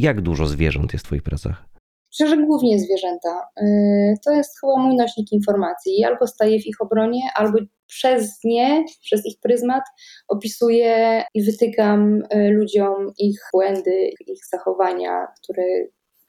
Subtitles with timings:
[0.00, 1.64] jak dużo zwierząt jest w Twoich pracach?
[2.12, 3.48] Myślę, że głównie zwierzęta.
[3.62, 6.04] Y, to jest chyba mój nośnik informacji.
[6.04, 9.82] Albo staję w ich obronie, albo przez nie, przez ich pryzmat
[10.28, 15.64] opisuję i wytykam y, ludziom ich błędy, ich zachowania, które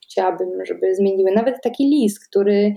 [0.03, 1.31] chciałabym, żeby zmieniły.
[1.31, 2.73] Nawet taki lis, który,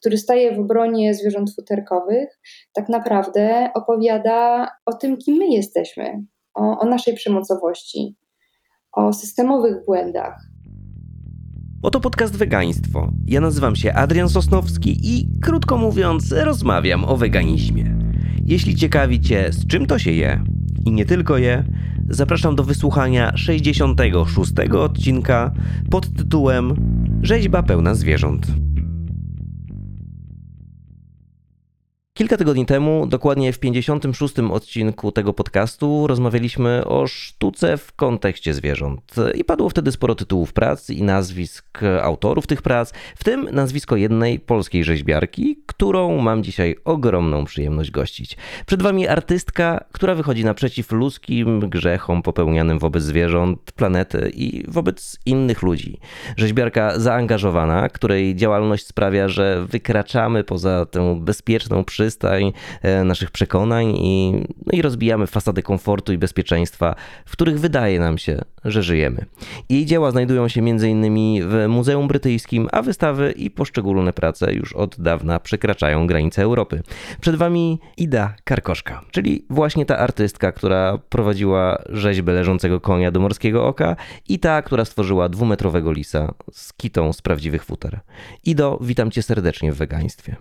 [0.00, 2.28] który staje w obronie zwierząt futerkowych,
[2.72, 6.24] tak naprawdę opowiada o tym, kim my jesteśmy,
[6.54, 8.16] o, o naszej przemocowości,
[8.96, 10.46] o systemowych błędach.
[11.82, 13.12] Oto podcast Wegaństwo.
[13.26, 17.96] Ja nazywam się Adrian Sosnowski i krótko mówiąc, rozmawiam o weganizmie.
[18.44, 20.44] Jeśli ciekawi Cię, z czym to się je
[20.86, 21.64] i nie tylko je,
[22.08, 25.52] zapraszam do wysłuchania 66 odcinka
[25.90, 26.74] pod tytułem
[27.22, 28.46] Rzeźba pełna zwierząt.
[32.16, 34.34] Kilka tygodni temu, dokładnie w 56.
[34.38, 39.14] odcinku tego podcastu, rozmawialiśmy o sztuce w kontekście zwierząt.
[39.34, 44.40] I padło wtedy sporo tytułów prac i nazwisk autorów tych prac, w tym nazwisko jednej
[44.40, 48.36] polskiej rzeźbiarki, którą mam dzisiaj ogromną przyjemność gościć.
[48.66, 55.62] Przed Wami artystka, która wychodzi naprzeciw ludzkim grzechom popełnianym wobec zwierząt, planety i wobec innych
[55.62, 55.98] ludzi.
[56.36, 62.05] Rzeźbiarka zaangażowana, której działalność sprawia, że wykraczamy poza tę bezpieczną przyszłość
[62.82, 64.32] e, naszych przekonań i,
[64.66, 66.94] no i rozbijamy fasady komfortu i bezpieczeństwa,
[67.26, 69.24] w których wydaje nam się, że żyjemy.
[69.68, 71.42] Jej dzieła znajdują się m.in.
[71.48, 76.82] w Muzeum Brytyjskim, a wystawy i poszczególne prace już od dawna przekraczają granice Europy.
[77.20, 83.66] Przed Wami Ida Karkoszka, czyli właśnie ta artystka, która prowadziła rzeźbę leżącego konia do morskiego
[83.66, 83.96] oka
[84.28, 88.00] i ta, która stworzyła dwumetrowego lisa z kitą z prawdziwych futer.
[88.44, 90.36] Ido, witam Cię serdecznie w wegaństwie.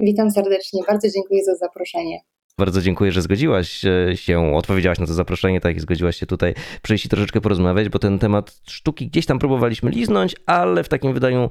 [0.00, 2.20] Witam serdecznie, bardzo dziękuję za zaproszenie.
[2.58, 3.84] Bardzo dziękuję, że zgodziłaś
[4.14, 7.98] się, odpowiedziałaś na to zaproszenie, tak i zgodziłaś się tutaj przyjść i troszeczkę porozmawiać, bo
[7.98, 11.48] ten temat sztuki gdzieś tam próbowaliśmy liznąć, ale w takim wydaniu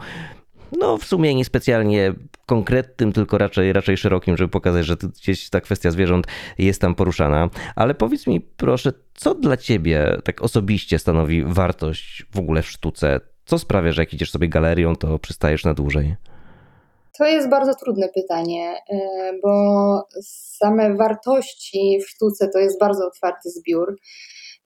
[0.79, 2.13] no w sumie nie specjalnie
[2.45, 6.27] konkretnym, tylko raczej, raczej szerokim, żeby pokazać, że gdzieś ta kwestia zwierząt
[6.57, 7.49] jest tam poruszana.
[7.75, 13.19] Ale powiedz mi proszę, co dla ciebie tak osobiście stanowi wartość w ogóle w sztuce?
[13.45, 16.15] Co sprawia, że jak idziesz sobie galerią, to przystajesz na dłużej?
[17.19, 18.97] To jest bardzo trudne pytanie, e,
[19.43, 23.95] bo same wartości w sztuce to jest bardzo otwarty zbiór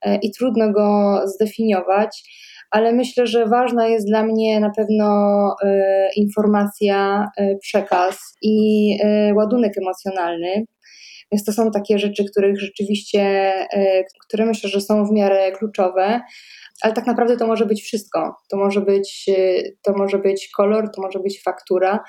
[0.02, 2.24] e, i trudno go zdefiniować,
[2.72, 5.08] ale myślę, że ważna jest dla mnie na pewno
[5.64, 7.28] e, informacja,
[7.62, 8.98] przekaz i
[9.36, 10.66] ładunek emocjonalny.
[11.32, 13.54] Więc to są takie rzeczy, których rzeczywiście,
[14.28, 16.22] które myślę, że są w miarę kluczowe
[16.82, 18.36] ale tak naprawdę to może być wszystko.
[18.50, 22.04] To może być, y, to może być kolor, to może być faktura,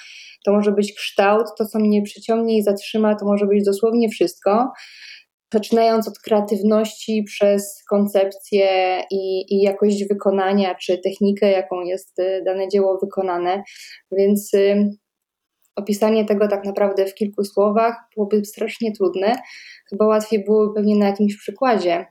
[0.44, 4.72] to może być kształt, to co mnie przyciągnie i zatrzyma, to może być dosłownie wszystko.
[5.52, 12.68] Zaczynając od kreatywności przez koncepcję i, i jakość wykonania, czy technikę, jaką jest y, dane
[12.68, 13.62] dzieło wykonane.
[14.12, 14.90] Więc y,
[15.76, 19.36] opisanie tego tak naprawdę w kilku słowach byłoby strasznie trudne.
[19.90, 22.06] Chyba łatwiej byłoby pewnie na jakimś przykładzie,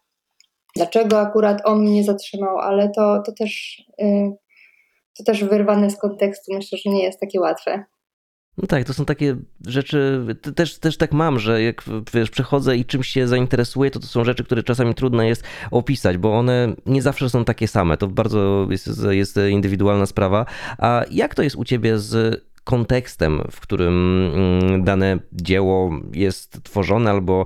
[0.75, 4.31] dlaczego akurat on mnie zatrzymał, ale to, to, też, y,
[5.17, 7.83] to też wyrwane z kontekstu myślę, że nie jest takie łatwe.
[8.57, 9.35] No tak, to są takie
[9.67, 10.25] rzeczy,
[10.55, 14.23] też, też tak mam, że jak wiesz, przechodzę i czymś się zainteresuję, to to są
[14.23, 17.97] rzeczy, które czasami trudno jest opisać, bo one nie zawsze są takie same.
[17.97, 20.45] To bardzo jest, jest indywidualna sprawa.
[20.77, 23.93] A jak to jest u ciebie z kontekstem, w którym
[24.35, 27.45] mm, dane dzieło jest tworzone, albo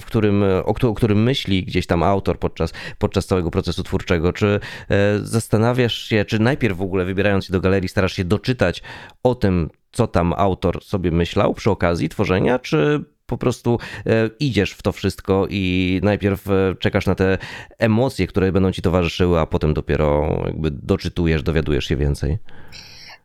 [0.00, 4.32] w którym, o, którym myśli gdzieś tam autor podczas, podczas całego procesu twórczego.
[4.32, 8.82] Czy e, zastanawiasz się, czy najpierw w ogóle wybierając się do galerii starasz się doczytać
[9.22, 14.72] o tym, co tam autor sobie myślał przy okazji tworzenia, czy po prostu e, idziesz
[14.72, 17.38] w to wszystko i najpierw e, czekasz na te
[17.78, 22.38] emocje, które będą ci towarzyszyły, a potem dopiero jakby doczytujesz, dowiadujesz się więcej?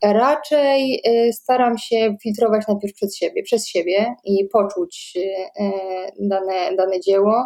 [0.03, 5.71] Raczej y, staram się filtrować najpierw przez siebie, przez siebie i poczuć y, y,
[6.19, 7.43] dane, dane dzieło,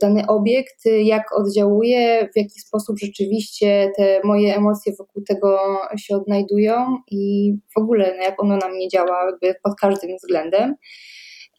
[0.00, 5.58] dany obiekt, jak oddziałuje, w jaki sposób rzeczywiście te moje emocje wokół tego
[5.96, 10.74] się odnajdują i w ogóle no, jak ono na mnie działa jakby pod każdym względem.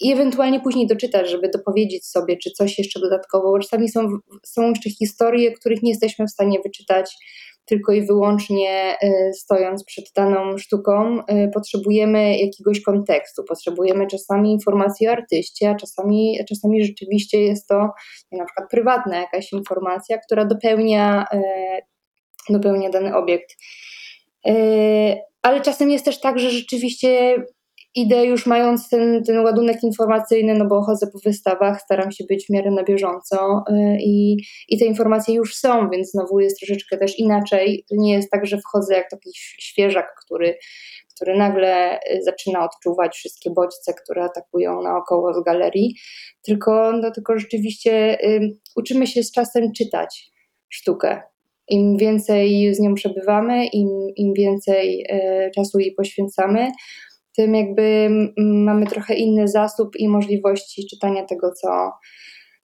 [0.02, 4.08] I ewentualnie później doczytać, żeby dopowiedzieć sobie, czy coś jeszcze dodatkowo, bo czasami są,
[4.46, 7.16] są jeszcze historie, których nie jesteśmy w stanie wyczytać
[7.66, 15.08] tylko i wyłącznie y, stojąc przed daną sztuką, y, potrzebujemy jakiegoś kontekstu, potrzebujemy czasami informacji
[15.08, 17.90] o artyście, a czasami, czasami rzeczywiście jest to
[18.32, 23.50] na przykład prywatna jakaś informacja, która dopełnia, y, dopełnia dany obiekt.
[25.42, 27.36] Ale czasem jest też tak, że rzeczywiście
[27.96, 32.46] idę już mając ten, ten ładunek informacyjny, no bo chodzę po wystawach, staram się być
[32.46, 34.38] w miarę na bieżąco y, i,
[34.70, 37.86] i te informacje już są, więc znowu jest troszeczkę też inaczej.
[37.90, 39.30] To nie jest tak, że wchodzę jak taki
[39.60, 40.58] świeżak, który,
[41.16, 45.96] który nagle y, zaczyna odczuwać wszystkie bodźce, które atakują naokoło z galerii,
[46.42, 50.32] tylko, no, tylko rzeczywiście y, uczymy się z czasem czytać
[50.70, 51.22] sztukę.
[51.68, 56.72] Im więcej z nią przebywamy, im, im więcej y, czasu jej poświęcamy,
[57.36, 61.92] tym jakby mamy trochę inny zasób i możliwości czytania tego, co,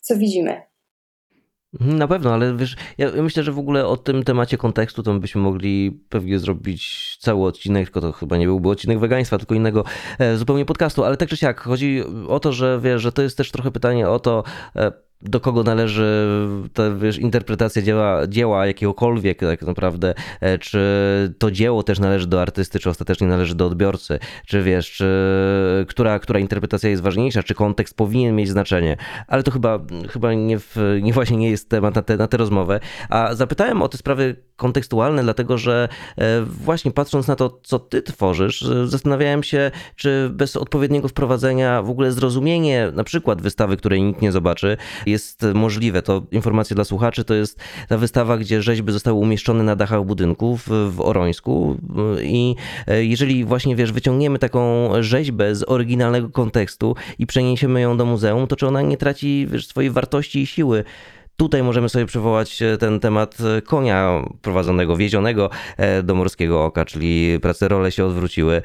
[0.01, 0.61] co widzimy.
[1.73, 5.13] Mhm, na pewno, ale wiesz, ja myślę, że w ogóle o tym temacie kontekstu to
[5.13, 9.83] byśmy mogli pewnie zrobić cały odcinek, tylko to chyba nie byłby odcinek wegaństwa, tylko innego
[10.19, 13.37] e, zupełnie podcastu, ale tak czy siak, chodzi o to, że wiesz, że to jest
[13.37, 14.43] też trochę pytanie o to,
[14.75, 16.27] e, do kogo należy
[16.73, 20.79] ta wiesz, interpretacja dzieła, dzieła jakiegokolwiek tak naprawdę, e, czy
[21.37, 25.09] to dzieło też należy do artysty, czy ostatecznie należy do odbiorcy, czy wiesz, czy
[25.87, 29.79] która, która interpretacja jest ważniejsza, czy kontekst powinien mieć znaczenie, ale to chyba,
[30.09, 32.79] chyba nie, w, nie właśnie nie jest temat na, te, na tę rozmowę,
[33.09, 38.01] a zapytałem o te sprawy kontekstualne, dlatego że e, właśnie patrząc na to, co ty
[38.01, 44.03] tworzysz, e, zastanawiałem się, czy bez odpowiedniego wprowadzenia w ogóle zrozumienie na przykład wystawy, której
[44.03, 44.77] nikt nie zobaczy,
[45.09, 46.01] jest możliwe.
[46.01, 47.59] To informacja dla słuchaczy, to jest
[47.89, 51.77] ta wystawa, gdzie rzeźby zostały umieszczone na dachach budynków w Orońsku
[52.21, 52.55] i
[52.87, 58.47] e, jeżeli właśnie, wiesz, wyciągniemy taką rzeźbę z oryginalnego kontekstu i przeniesiemy ją do muzeum,
[58.47, 60.83] to czy ona nie traci wiesz, swojej wartości i siły?
[61.37, 65.49] Tutaj możemy sobie przywołać e, ten temat e, konia prowadzonego, wiezionego
[66.03, 68.61] do morskiego oka, czyli prace role się odwróciły,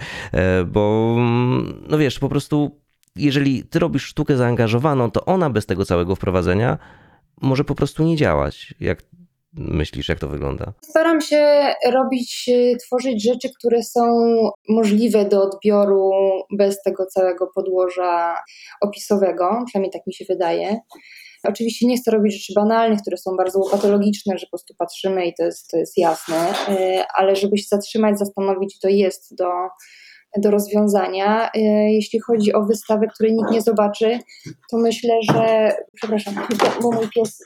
[0.66, 2.83] bo mm, no wiesz, po prostu
[3.16, 6.78] jeżeli ty robisz sztukę zaangażowaną, to ona bez tego całego wprowadzenia
[7.42, 8.74] może po prostu nie działać.
[8.80, 9.02] Jak
[9.56, 10.72] myślisz, jak to wygląda?
[10.82, 14.02] Staram się robić, y, tworzyć rzeczy, które są
[14.68, 16.10] możliwe do odbioru
[16.58, 18.36] bez tego całego podłoża
[18.80, 20.78] opisowego, przynajmniej tak mi się wydaje.
[21.44, 25.34] Oczywiście nie chcę robić rzeczy banalnych, które są bardzo patologiczne, że po prostu patrzymy i
[25.34, 29.50] to jest, to jest jasne, y, ale żeby się zatrzymać, zastanowić, to jest do
[30.38, 31.50] do rozwiązania.
[31.54, 31.60] E,
[31.92, 34.18] jeśli chodzi o wystawę, której nikt nie zobaczy,
[34.70, 35.72] to myślę, że.
[35.94, 36.34] Przepraszam,
[36.82, 37.42] bo mój pies.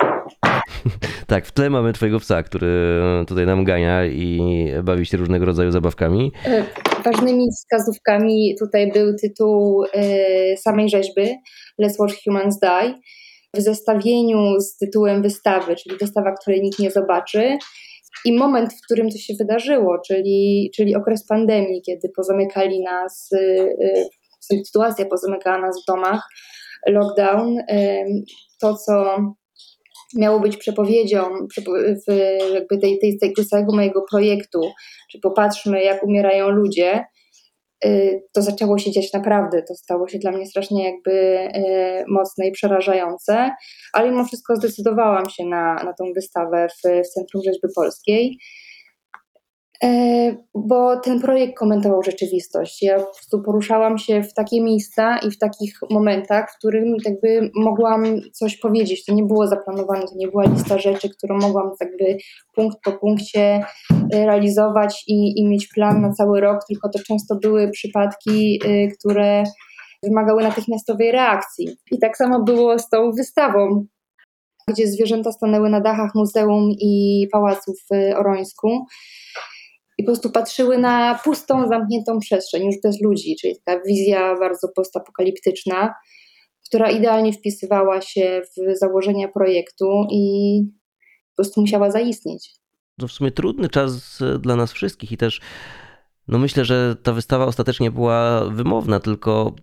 [1.27, 2.93] Tak, w tle mamy twojego psa, który
[3.27, 4.41] tutaj nam gania i
[4.85, 6.33] bawi się różnego rodzaju zabawkami.
[6.47, 6.65] E,
[7.05, 11.39] ważnymi wskazówkami tutaj był tytuł e, samej rzeźby
[11.83, 12.95] Let's Watch Humans Die
[13.55, 17.59] w zestawieniu z tytułem wystawy, czyli wystawa, której nikt nie zobaczy,
[18.25, 23.39] i moment, w którym to się wydarzyło, czyli, czyli okres pandemii, kiedy pozamykali nas, y,
[23.83, 24.09] y,
[24.41, 26.23] sytuacja pozamykała nas w domach,
[26.87, 27.57] lockdown,
[28.61, 29.17] to co
[30.17, 31.25] miało być przepowiedzią
[32.09, 32.15] w
[32.55, 34.61] jakby tej, tej, tego całego mojego projektu,
[35.13, 37.05] czy popatrzmy, jak umierają ludzie,
[38.33, 39.63] to zaczęło się dziać naprawdę.
[39.63, 43.51] To stało się dla mnie strasznie jakby y, mocne i przerażające,
[43.93, 48.39] ale mimo wszystko zdecydowałam się na, na tą wystawę w, w Centrum Rzeźby Polskiej.
[49.85, 52.83] E, bo ten projekt komentował rzeczywistość.
[52.83, 57.51] Ja po prostu poruszałam się w takie miejsca i w takich momentach, w którym jakby
[57.55, 59.05] mogłam coś powiedzieć.
[59.05, 62.17] To nie było zaplanowane, to nie była lista rzeczy, którą mogłam jakby
[62.55, 63.41] punkt po punkcie
[64.15, 68.89] e, realizować i, i mieć plan na cały rok, tylko to często były przypadki, e,
[68.89, 69.45] które
[70.03, 71.77] wymagały natychmiastowej reakcji.
[71.91, 73.87] I tak samo było z tą wystawą,
[74.69, 78.87] gdzie zwierzęta stanęły na dachach muzeum i pałacu w Orońsku
[79.99, 84.69] i po prostu patrzyły na pustą, zamkniętą przestrzeń, już bez ludzi, czyli taka wizja bardzo
[84.77, 85.95] postapokaliptyczna,
[86.67, 90.63] która idealnie wpisywała się w założenia projektu i
[91.31, 92.51] po prostu musiała zaistnieć.
[93.01, 95.41] To w sumie trudny czas dla nas wszystkich i też
[96.29, 99.55] no myślę, że ta wystawa ostatecznie była wymowna, tylko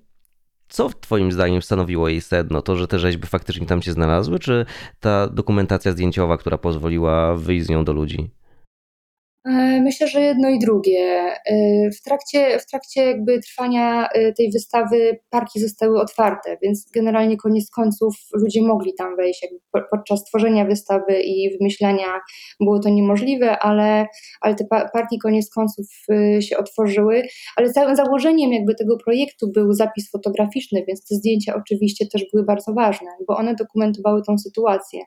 [0.69, 2.61] co Twoim zdaniem stanowiło jej sedno?
[2.61, 4.65] To, że te rzeźby faktycznie tam się znalazły, czy
[4.99, 8.29] ta dokumentacja zdjęciowa, która pozwoliła wyjść z nią do ludzi?
[9.45, 10.99] E, myślę, że jedno i drugie.
[11.45, 11.55] E,
[11.91, 17.69] w trakcie, w trakcie jakby trwania e, tej wystawy parki zostały otwarte, więc generalnie koniec
[17.69, 19.43] końców ludzie mogli tam wejść.
[19.43, 22.07] Jakby podczas tworzenia wystawy i wymyślania
[22.59, 24.07] było to niemożliwe, ale,
[24.41, 25.85] ale te parki koniec końców
[26.39, 27.23] się otworzyły.
[27.55, 32.45] Ale całym założeniem jakby tego projektu był zapis fotograficzny, więc te zdjęcia oczywiście też były
[32.45, 34.99] bardzo ważne, bo one dokumentowały tą sytuację.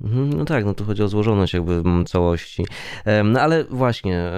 [0.00, 2.64] Mhm, no tak, no tu chodzi o złożoność jakby całości.
[3.24, 4.30] No ale właśnie,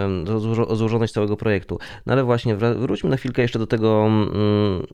[0.68, 1.78] o złożoność całego projektu.
[2.06, 4.86] No ale właśnie, wróćmy na chwilkę jeszcze do tego, mm,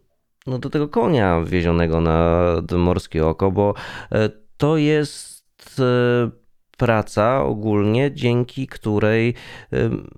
[0.47, 2.40] no do tego konia wiezionego na
[2.76, 3.75] morskie oko, bo
[4.12, 6.30] e, to jest e,
[6.78, 9.35] praca ogólnie, dzięki której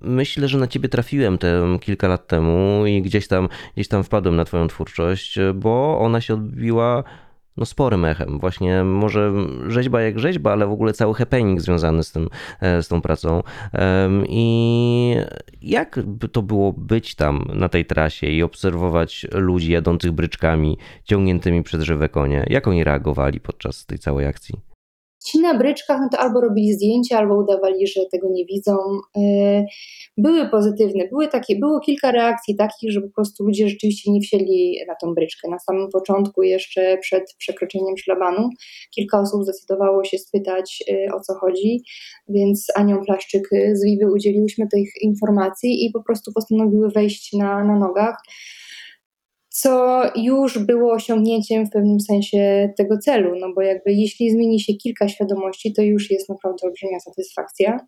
[0.01, 4.35] myślę, że na ciebie trafiłem te kilka lat temu i gdzieś tam, gdzieś tam wpadłem
[4.35, 7.03] na twoją twórczość, bo ona się odbiła
[7.57, 8.39] no sporym echem.
[8.39, 9.33] Właśnie może
[9.67, 13.43] rzeźba jak rzeźba, ale w ogóle cały happening związany z, tym, e, z tą pracą.
[14.29, 15.15] I
[15.61, 15.99] jak
[16.31, 22.09] to było być tam na tej trasie i obserwować ludzi jadących bryczkami, ciągniętymi przez żywe
[22.09, 22.45] konie?
[22.49, 24.66] Jak oni reagowali podczas tej całej akcji?
[25.25, 28.77] Ci na bryczkach no to albo robili zdjęcia, albo udawali, że tego nie widzą.
[29.17, 29.65] E,
[30.17, 34.79] były pozytywne, były takie, było kilka reakcji takich, że po prostu ludzie rzeczywiście nie wsiedli
[34.87, 35.49] na tą bryczkę.
[35.49, 38.49] Na samym początku, jeszcze przed przekroczeniem szlabanu,
[38.95, 41.83] kilka osób zdecydowało się spytać, e, o co chodzi,
[42.29, 47.79] więc Anią Plaszczyk z Wiwy udzieliłyśmy tych informacji i po prostu postanowiły wejść na, na
[47.79, 48.17] nogach
[49.61, 54.73] co już było osiągnięciem w pewnym sensie tego celu, no bo jakby jeśli zmieni się
[54.73, 57.79] kilka świadomości, to już jest naprawdę olbrzymia satysfakcja.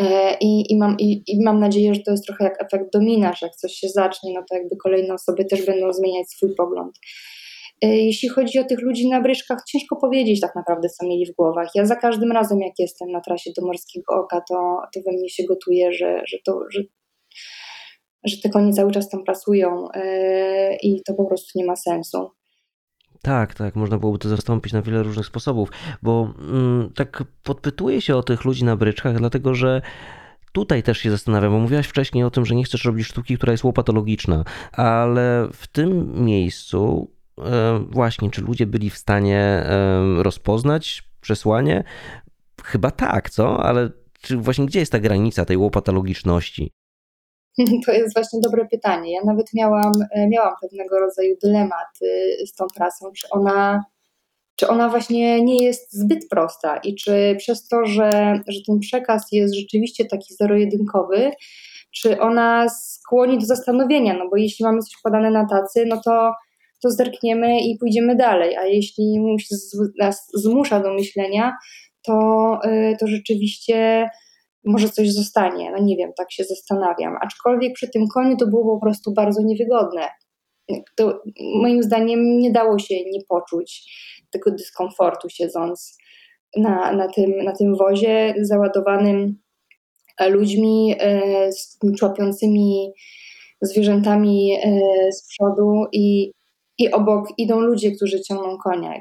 [0.00, 3.32] E, I, i, mam, i, I mam nadzieję, że to jest trochę jak efekt domina,
[3.32, 6.98] że jak coś się zacznie, no to jakby kolejne osoby też będą zmieniać swój pogląd.
[7.82, 11.36] E, jeśli chodzi o tych ludzi na bryczkach, ciężko powiedzieć tak naprawdę, co mieli w
[11.36, 11.68] głowach.
[11.74, 15.30] Ja za każdym razem, jak jestem na trasie do Morskiego Oka, to, to we mnie
[15.30, 16.80] się gotuje, że, że, to, że
[18.26, 22.30] że te konie cały czas tam pracują yy, i to po prostu nie ma sensu.
[23.22, 25.68] Tak, tak, można byłoby to zastąpić na wiele różnych sposobów,
[26.02, 29.82] bo mm, tak podpytuję się o tych ludzi na bryczkach, dlatego że
[30.52, 33.52] tutaj też się zastanawiam, bo mówiłaś wcześniej o tym, że nie chcesz robić sztuki, która
[33.52, 41.02] jest łopatologiczna, ale w tym miejscu e, właśnie, czy ludzie byli w stanie e, rozpoznać
[41.20, 41.84] przesłanie?
[42.64, 43.62] Chyba tak, co?
[43.62, 43.90] Ale
[44.20, 46.70] czy właśnie gdzie jest ta granica tej łopatologiczności?
[47.86, 49.12] To jest właśnie dobre pytanie.
[49.12, 53.84] Ja nawet miałam, e, miałam pewnego rodzaju dylemat y, z tą prasą, czy ona,
[54.56, 56.76] czy ona właśnie nie jest zbyt prosta?
[56.76, 61.30] I czy przez to, że, że ten przekaz jest rzeczywiście taki zero-jedynkowy,
[61.94, 66.32] czy ona skłoni do zastanowienia, no bo jeśli mamy coś podane na tacy, no to,
[66.82, 69.20] to zerkniemy i pójdziemy dalej, a jeśli
[69.98, 71.56] nas zmusza do myślenia,
[72.02, 74.08] to, y, to rzeczywiście
[74.66, 75.70] może coś zostanie.
[75.70, 77.16] No nie wiem, tak się zastanawiam.
[77.22, 80.08] Aczkolwiek przy tym koniu to było po prostu bardzo niewygodne.
[80.96, 81.22] To
[81.54, 83.92] moim zdaniem nie dało się nie poczuć
[84.30, 85.98] tego dyskomfortu siedząc
[86.56, 89.38] na, na, tym, na tym wozie załadowanym
[90.28, 92.92] ludźmi, e, z człapiącymi
[93.62, 94.78] zwierzętami e,
[95.12, 96.32] z przodu i,
[96.78, 98.94] i obok idą ludzie, którzy ciągną konia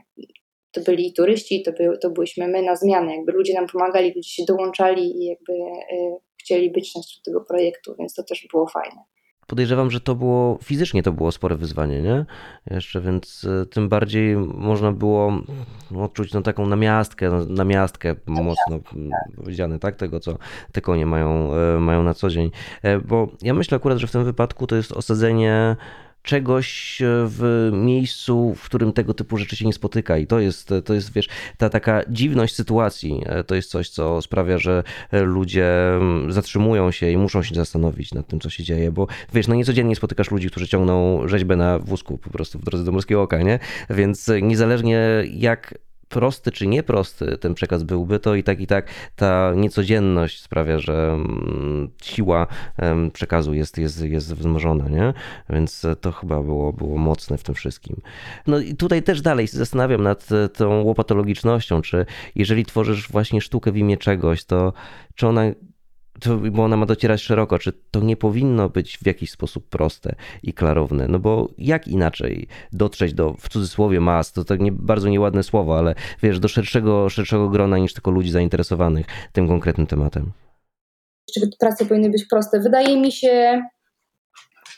[0.75, 4.29] to byli turyści, to, by, to byliśmy my na zmianę, jakby ludzie nam pomagali, ludzie
[4.29, 9.01] się dołączali i jakby y, chcieli być częścią tego projektu, więc to też było fajne.
[9.47, 12.25] Podejrzewam, że to było fizycznie to było spore wyzwanie, nie?
[12.71, 15.33] Jeszcze, więc y, tym bardziej można było
[15.97, 18.79] odczuć no, taką namiastkę, no, namiastkę mocno
[19.35, 19.95] powiedziane, tak?
[19.95, 20.37] Tego, co
[20.71, 22.51] te konie mają, y, mają na co dzień.
[22.81, 25.75] E, bo ja myślę akurat, że w tym wypadku to jest osadzenie
[26.25, 30.17] czegoś e, w miejscu, w którym tego typu rzeczy się nie spotyka.
[30.17, 31.27] I to jest, to jest wiesz,
[31.57, 33.21] ta taka dziwność sytuacji.
[33.25, 37.55] E, to jest coś, co sprawia, że e, ludzie mm, zatrzymują się i muszą się
[37.55, 41.55] zastanowić nad tym, co się dzieje, bo wiesz, no niecodziennie spotykasz ludzi, którzy ciągną rzeźbę
[41.55, 43.59] na wózku po prostu w drodze do Morskiego Oka, nie?
[43.89, 45.73] Więc niezależnie jak
[46.09, 51.11] prosty czy nieprosty ten przekaz byłby, to i tak i tak ta niecodzienność sprawia, że
[51.11, 52.47] mm, siła
[53.13, 55.13] przekazu jest, jest, jest wzmożona, nie?
[55.49, 58.01] Więc to chyba było, było mocne w tym wszystkim.
[58.47, 63.71] No i tutaj też dalej się zastanawiam nad tą łopatologicznością, czy jeżeli tworzysz właśnie sztukę
[63.71, 64.73] w imię czegoś, to
[65.15, 65.43] czy ona
[66.19, 70.15] to, bo ona ma docierać szeroko, czy to nie powinno być w jakiś sposób proste
[70.43, 75.09] i klarowne, no bo jak inaczej dotrzeć do, w cudzysłowie mas, to tak nie, bardzo
[75.09, 80.31] nieładne słowo, ale wiesz, do szerszego, szerszego grona niż tylko ludzi zainteresowanych tym konkretnym tematem.
[81.33, 82.59] Czy prace powinny być proste?
[82.59, 83.61] Wydaje mi się,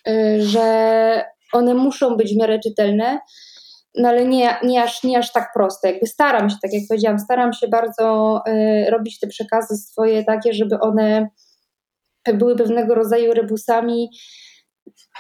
[0.08, 3.20] y, że one muszą być w miarę czytelne,
[3.98, 5.92] no ale nie, nie, aż, nie aż tak proste.
[5.92, 10.54] Jakby staram się, tak jak powiedziałam, staram się bardzo y, robić te przekazy swoje takie,
[10.54, 11.30] żeby one
[12.34, 14.10] były pewnego rodzaju rebusami,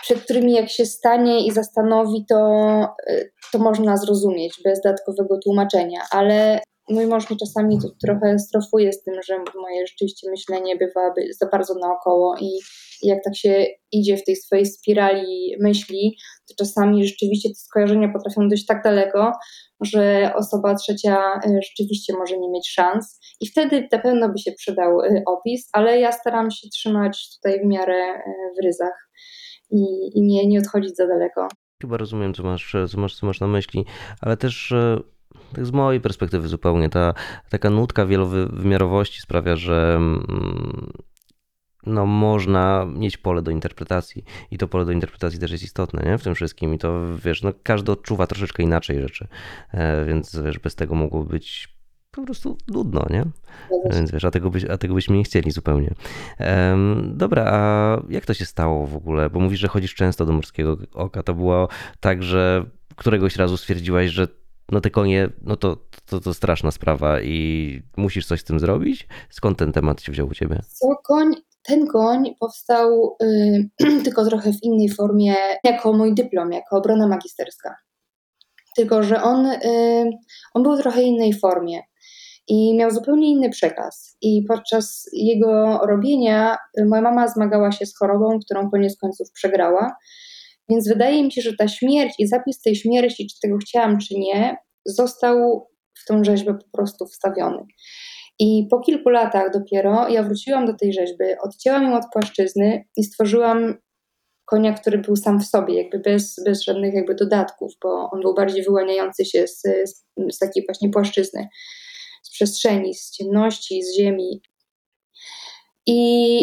[0.02, 6.02] przed którymi jak się stanie i zastanowi, to, y, to można zrozumieć bez dodatkowego tłumaczenia,
[6.12, 11.14] ale mój mąż mi czasami to trochę strofuje z tym, że moje rzeczywiście myślenie bywa
[11.42, 12.50] za bardzo naokoło i
[13.04, 16.18] jak tak się idzie w tej swojej spirali myśli,
[16.50, 19.32] to czasami rzeczywiście te skojarzenia potrafią dojść tak daleko,
[19.82, 24.52] że osoba trzecia y, rzeczywiście może nie mieć szans i wtedy na pewno by się
[24.52, 28.22] przydał y, opis, ale ja staram się trzymać tutaj w miarę y,
[28.60, 29.10] w ryzach
[29.72, 29.84] i,
[30.16, 31.48] i nie, nie odchodzić za daleko.
[31.82, 33.86] Chyba rozumiem, co masz, co, masz, co masz na myśli,
[34.22, 34.74] ale też
[35.56, 37.14] tak z mojej perspektywy zupełnie, ta
[37.50, 40.92] taka nutka wielowymiarowości sprawia, że mm,
[41.88, 46.18] no, można mieć pole do interpretacji i to pole do interpretacji też jest istotne nie?
[46.18, 49.28] w tym wszystkim i to wiesz, no, każdy odczuwa troszeczkę inaczej rzeczy,
[49.72, 51.78] e, więc wiesz, bez tego mogłoby być
[52.12, 53.26] po prostu nudno, nie?
[53.94, 55.94] Więc wiesz, a tego, byś, a tego byśmy nie chcieli zupełnie.
[56.40, 59.30] Um, dobra, a jak to się stało w ogóle?
[59.30, 61.24] Bo mówisz, że chodzisz często do Morskiego Oka.
[61.24, 61.68] To było
[62.00, 62.66] tak, że
[62.96, 64.28] któregoś razu stwierdziłaś, że
[64.72, 69.08] no te konie, no to, to, to straszna sprawa i musisz coś z tym zrobić?
[69.30, 70.62] Skąd ten temat się wziął u ciebie?
[70.68, 71.34] Co, koń,
[71.68, 73.70] ten koń powstał y,
[74.04, 77.76] tylko trochę w innej formie, jako mój dyplom, jako obrona magisterska.
[78.76, 80.10] Tylko, że on, y,
[80.54, 81.82] on był w trochę innej formie
[82.48, 84.18] i miał zupełnie inny przekaz.
[84.22, 89.96] I podczas jego robienia y, moja mama zmagała się z chorobą, którą koniec końców przegrała.
[90.70, 94.14] Więc wydaje mi się, że ta śmierć i zapis tej śmierci, czy tego chciałam, czy
[94.14, 97.66] nie, został w tą rzeźbę po prostu wstawiony.
[98.40, 103.04] I po kilku latach dopiero ja wróciłam do tej rzeźby, odcięłam ją od płaszczyzny i
[103.04, 103.76] stworzyłam
[104.46, 108.34] konia, który był sam w sobie, jakby bez, bez żadnych jakby dodatków, bo on był
[108.34, 111.48] bardziej wyłaniający się z, z, z takiej właśnie płaszczyzny
[112.28, 114.42] z przestrzeni, z ciemności, z ziemi.
[115.86, 116.42] I,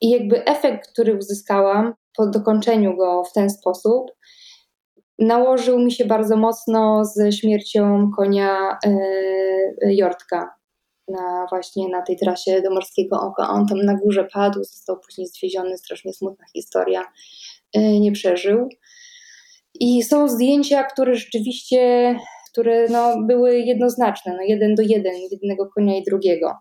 [0.00, 4.10] i jakby efekt, który uzyskałam po dokończeniu go w ten sposób,
[5.18, 10.54] nałożył mi się bardzo mocno z śmiercią konia e, Jortka
[11.08, 13.48] na właśnie na tej trasie do Morskiego Oka.
[13.48, 17.02] On tam na górze padł, został później zwieziony, strasznie smutna historia,
[17.74, 18.68] e, nie przeżył.
[19.80, 22.14] I są zdjęcia, które rzeczywiście
[22.56, 26.52] które no, były jednoznaczne, no, jeden do jeden, jednego konia i drugiego.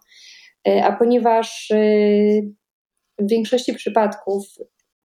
[0.67, 1.77] E, a ponieważ e,
[3.19, 4.43] w większości przypadków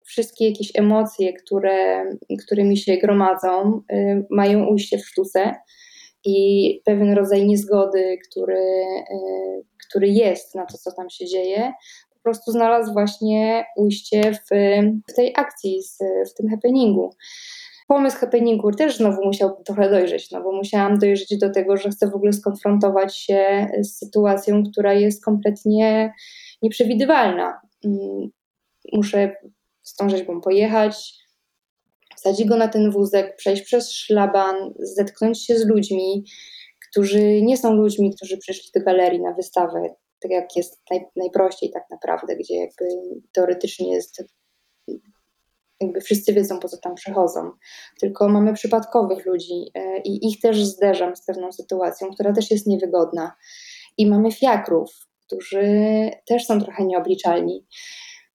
[0.05, 2.05] wszystkie jakieś emocje, które,
[2.47, 3.83] które mi się gromadzą,
[4.31, 5.55] mają ujście w sztuce
[6.25, 8.85] i pewien rodzaj niezgody, który,
[9.89, 11.73] który jest na to, co tam się dzieje,
[12.15, 14.49] po prostu znalazł właśnie ujście w,
[15.13, 15.81] w tej akcji,
[16.31, 17.11] w tym happeningu
[17.91, 22.11] pomysł happeningu też znowu musiał trochę dojrzeć, no bo musiałam dojrzeć do tego, że chcę
[22.11, 26.13] w ogóle skonfrontować się z sytuacją, która jest kompletnie
[26.63, 27.61] nieprzewidywalna.
[27.85, 28.31] Mm,
[28.93, 29.37] muszę
[29.99, 31.15] tą rzeźbą pojechać,
[32.21, 36.25] wsadzić go na ten wózek, przejść przez szlaban, zetknąć się z ludźmi,
[36.91, 41.71] którzy nie są ludźmi, którzy przyszli do galerii na wystawę, tak jak jest naj, najprościej
[41.71, 42.85] tak naprawdę, gdzie jakby
[43.33, 44.23] teoretycznie jest
[45.81, 47.51] jakby wszyscy wiedzą, po co tam przychodzą,
[48.01, 52.67] tylko mamy przypadkowych ludzi e, i ich też zderzam z pewną sytuacją, która też jest
[52.67, 53.33] niewygodna.
[53.99, 54.91] I mamy fiakrów,
[55.27, 55.65] którzy
[56.27, 57.67] też są trochę nieobliczalni.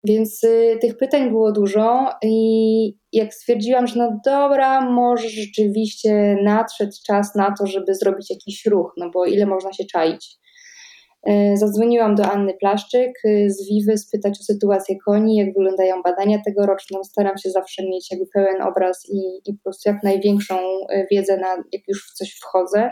[0.08, 6.92] Więc y, tych pytań było dużo i jak stwierdziłam, że no dobra, może rzeczywiście nadszedł
[7.08, 10.38] czas na to, żeby zrobić jakiś ruch, no bo ile można się czaić.
[11.28, 16.38] E, zadzwoniłam do Anny Plaszczyk e, z Wiwy spytać o sytuację koni, jak wyglądają badania
[16.46, 17.00] tegoroczne.
[17.04, 20.56] Staram się zawsze mieć jakby pełen obraz i, i po prostu jak największą
[21.12, 22.90] wiedzę, na, jak już w coś wchodzę.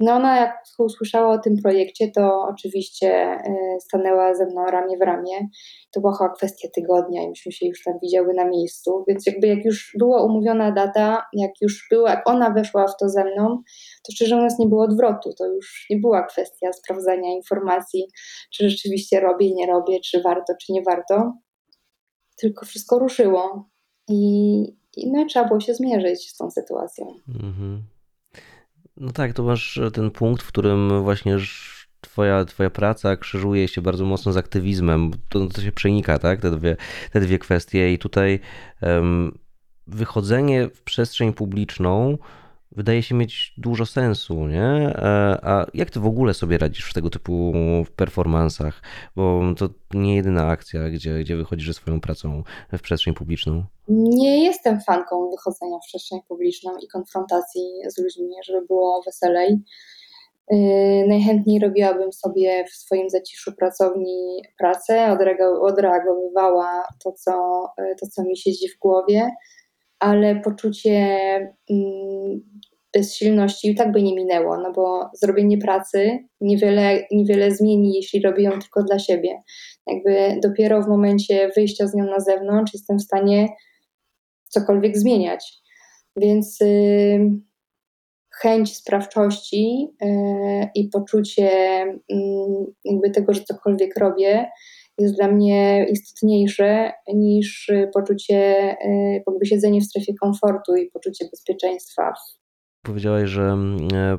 [0.00, 3.44] No ona jak usłyszała o tym projekcie, to oczywiście e,
[3.80, 5.48] stanęła ze mną ramię w ramię.
[5.92, 9.46] To była chyba kwestia tygodnia i myśmy się już tam widziały na miejscu, więc jakby
[9.46, 13.62] jak już była umówiona data, jak już była, jak ona weszła w to ze mną,
[14.06, 18.06] to szczerze mówiąc nie było odwrotu, to już nie była kwestia sprawdzania informacji,
[18.52, 21.32] czy rzeczywiście robię, nie robię, czy warto, czy nie warto,
[22.36, 23.68] tylko wszystko ruszyło
[24.08, 24.62] i,
[24.96, 27.06] i no, trzeba było się zmierzyć z tą sytuacją.
[27.28, 27.89] Mhm.
[29.00, 31.36] No tak, to masz ten punkt, w którym właśnie
[32.00, 35.10] twoja, twoja praca krzyżuje się bardzo mocno z aktywizmem.
[35.28, 36.40] To, to się przenika, tak?
[36.40, 36.76] Te dwie,
[37.12, 37.92] te dwie kwestie.
[37.92, 38.40] I tutaj
[38.82, 39.38] um,
[39.86, 42.18] wychodzenie w przestrzeń publiczną
[42.72, 44.62] wydaje się mieć dużo sensu, nie?
[44.62, 47.52] E, a jak ty w ogóle sobie radzisz w tego typu
[47.96, 48.82] performansach?
[49.16, 53.64] Bo to nie jedyna akcja, gdzie, gdzie wychodzisz ze swoją pracą w przestrzeń publiczną.
[53.88, 59.62] Nie jestem fanką wychodzenia w przestrzeń publiczną i konfrontacji z ludźmi, żeby było weselej.
[60.48, 60.56] E,
[61.06, 65.16] najchętniej robiłabym sobie w swoim zaciszu pracowni pracę,
[65.60, 69.30] odreagowywała to co, e, to, co mi siedzi w głowie
[70.00, 70.96] ale poczucie
[71.70, 72.40] mm,
[72.94, 78.42] bezsilności i tak by nie minęło, no bo zrobienie pracy niewiele, niewiele zmieni, jeśli robię
[78.42, 79.42] ją tylko dla siebie.
[79.86, 83.48] Jakby dopiero w momencie wyjścia z nią na zewnątrz jestem w stanie
[84.48, 85.60] cokolwiek zmieniać.
[86.16, 87.20] Więc y,
[88.34, 90.06] chęć sprawczości y,
[90.74, 91.50] i poczucie
[92.12, 92.16] y,
[92.84, 94.50] jakby tego, że cokolwiek robię,
[94.98, 98.76] jest dla mnie istotniejsze niż poczucie,
[99.26, 102.12] jakby siedzenie w strefie komfortu i poczucie bezpieczeństwa
[102.82, 104.18] Powiedziałaś, że mm, e,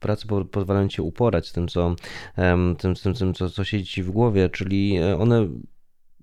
[0.00, 1.94] prace pozwalają ci uporać z tym, co,
[2.78, 5.48] tym, tym, tym co, co siedzi ci w głowie, czyli e, one,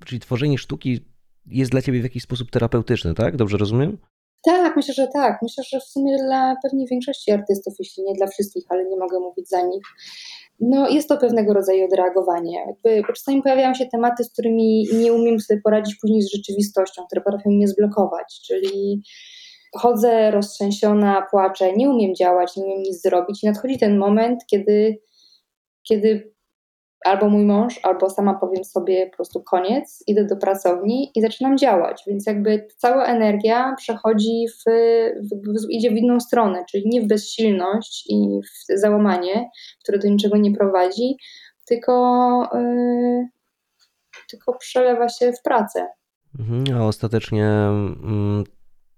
[0.05, 0.99] czyli tworzenie sztuki
[1.45, 3.35] jest dla ciebie w jakiś sposób terapeutyczne, tak?
[3.35, 3.97] Dobrze rozumiem?
[4.45, 5.39] Tak, myślę, że tak.
[5.41, 9.19] Myślę, że w sumie dla pewnie większości artystów, jeśli nie dla wszystkich, ale nie mogę
[9.19, 9.83] mówić za nich,
[10.59, 12.65] no jest to pewnego rodzaju odreagowanie.
[13.07, 17.49] Czasami pojawiają się tematy, z którymi nie umiem sobie poradzić później z rzeczywistością, które potrafią
[17.49, 19.01] mnie zblokować, czyli
[19.77, 25.01] chodzę roztrzęsiona, płaczę, nie umiem działać, nie umiem nic zrobić i nadchodzi ten moment, kiedy,
[25.83, 26.33] kiedy
[27.05, 31.57] albo mój mąż, albo sama powiem sobie po prostu koniec, idę do pracowni i zaczynam
[31.57, 32.03] działać.
[32.07, 34.71] Więc jakby cała energia przechodzi w,
[35.31, 39.49] w, idzie w inną stronę, czyli nie w bezsilność i w załamanie,
[39.83, 41.17] które do niczego nie prowadzi,
[41.65, 43.27] tylko, yy,
[44.29, 45.87] tylko przelewa się w pracę.
[46.39, 48.43] Mhm, a ostatecznie mm,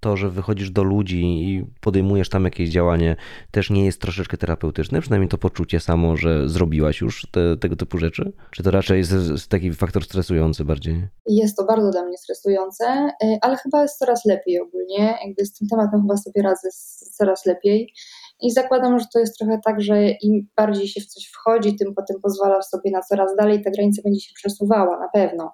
[0.05, 3.15] to, że wychodzisz do ludzi i podejmujesz tam jakieś działanie,
[3.51, 5.01] też nie jest troszeczkę terapeutyczne?
[5.01, 8.33] Przynajmniej to poczucie samo, że zrobiłaś już te, tego typu rzeczy?
[8.51, 11.07] Czy to raczej jest taki faktor stresujący bardziej?
[11.27, 15.17] Jest to bardzo dla mnie stresujące, y, ale chyba jest coraz lepiej ogólnie.
[15.25, 16.69] Jakby z tym tematem chyba sobie radzę
[17.17, 17.93] coraz lepiej.
[18.41, 21.93] I zakładam, że to jest trochę tak, że im bardziej się w coś wchodzi, tym
[21.95, 25.51] potem pozwala sobie na coraz dalej, ta granica będzie się przesuwała, na pewno.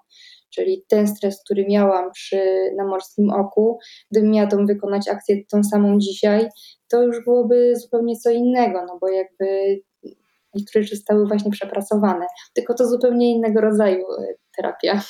[0.55, 3.79] Czyli ten stres, który miałam przy, na morskim oku,
[4.11, 6.49] gdybym miała tą wykonać akcję tą samą dzisiaj,
[6.89, 9.79] to już byłoby zupełnie co innego, no bo jakby
[10.55, 12.25] niektóre rzeczy zostały właśnie przepracowane.
[12.53, 15.01] Tylko to zupełnie innego rodzaju e, terapia.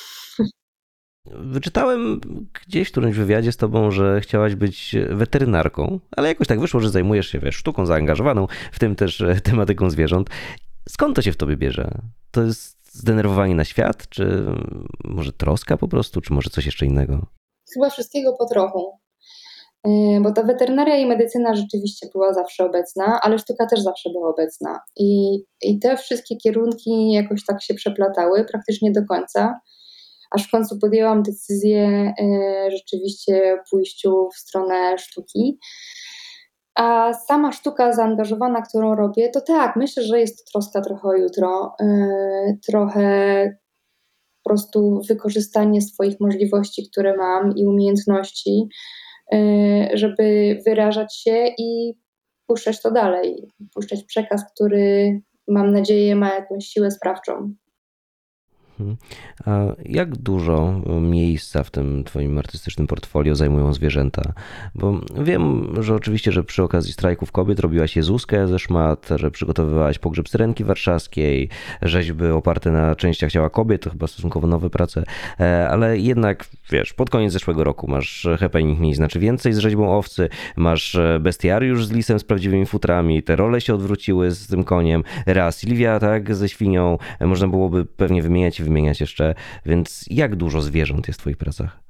[1.26, 2.20] Wyczytałem
[2.66, 6.90] gdzieś w którymś wywiadzie z tobą, że chciałaś być weterynarką, ale jakoś tak wyszło, że
[6.90, 10.30] zajmujesz się wiesz, sztuką zaangażowaną, w tym też e, tematyką zwierząt.
[10.88, 11.98] Skąd to się w tobie bierze?
[12.30, 14.44] To jest zdenerwowanie na świat, czy
[15.04, 17.26] może troska po prostu, czy może coś jeszcze innego?
[17.74, 19.02] Chyba wszystkiego po trochu.
[19.86, 24.28] E, bo ta weterynaria i medycyna rzeczywiście była zawsze obecna, ale sztuka też zawsze była
[24.30, 24.80] obecna.
[24.96, 29.60] I, I te wszystkie kierunki jakoś tak się przeplatały praktycznie do końca,
[30.30, 35.58] aż w końcu podjęłam decyzję e, rzeczywiście pójściu w stronę sztuki.
[36.74, 41.14] A sama sztuka zaangażowana, którą robię, to tak, myślę, że jest to troska trochę o
[41.14, 43.48] jutro, yy, trochę
[44.42, 48.68] po prostu wykorzystanie swoich możliwości, które mam i umiejętności,
[49.32, 49.38] yy,
[49.94, 51.94] żeby wyrażać się i
[52.46, 57.54] puszczać to dalej, puszczać przekaz, który mam nadzieję ma jakąś siłę sprawczą.
[58.80, 58.96] Mhm.
[59.46, 64.32] A jak dużo miejsca w tym twoim artystycznym portfolio zajmują zwierzęta?
[64.74, 69.98] Bo wiem, że oczywiście, że przy okazji strajków kobiet robiłaś Jezuskę ze szmat, że przygotowywałaś
[69.98, 71.48] pogrzeb Syrenki Warszawskiej,
[71.82, 75.04] rzeźby oparte na częściach ciała kobiet, to chyba stosunkowo nowe prace,
[75.40, 79.98] e, ale jednak, wiesz, pod koniec zeszłego roku masz happening mniej znaczy więcej z rzeźbą
[79.98, 85.04] owcy, masz bestiariusz z lisem z prawdziwymi futrami, te role się odwróciły z tym koniem,
[85.26, 89.34] raz Silvia, tak, ze świnią, można byłoby pewnie wymieniać wymieniać jeszcze,
[89.66, 91.82] więc jak dużo zwierząt jest w Twoich pracach?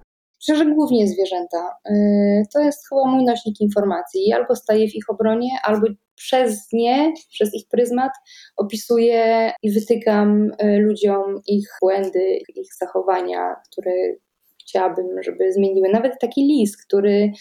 [0.43, 1.77] Myślę, że głównie zwierzęta.
[1.91, 4.33] Y, to jest chyba mój nośnik informacji.
[4.33, 8.13] Albo staję w ich obronie, albo przez nie, przez ich pryzmat
[8.57, 13.93] opisuję i wytykam y, ludziom ich błędy, ich zachowania, które
[14.61, 15.89] chciałabym, żeby zmieniły.
[15.89, 17.33] Nawet taki lis, który,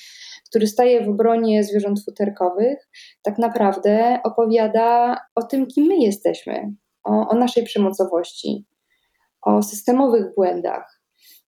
[0.50, 2.90] który staje w obronie zwierząt futerkowych,
[3.22, 8.66] tak naprawdę opowiada o tym, kim my jesteśmy, o, o naszej przemocowości,
[9.42, 11.02] o systemowych błędach.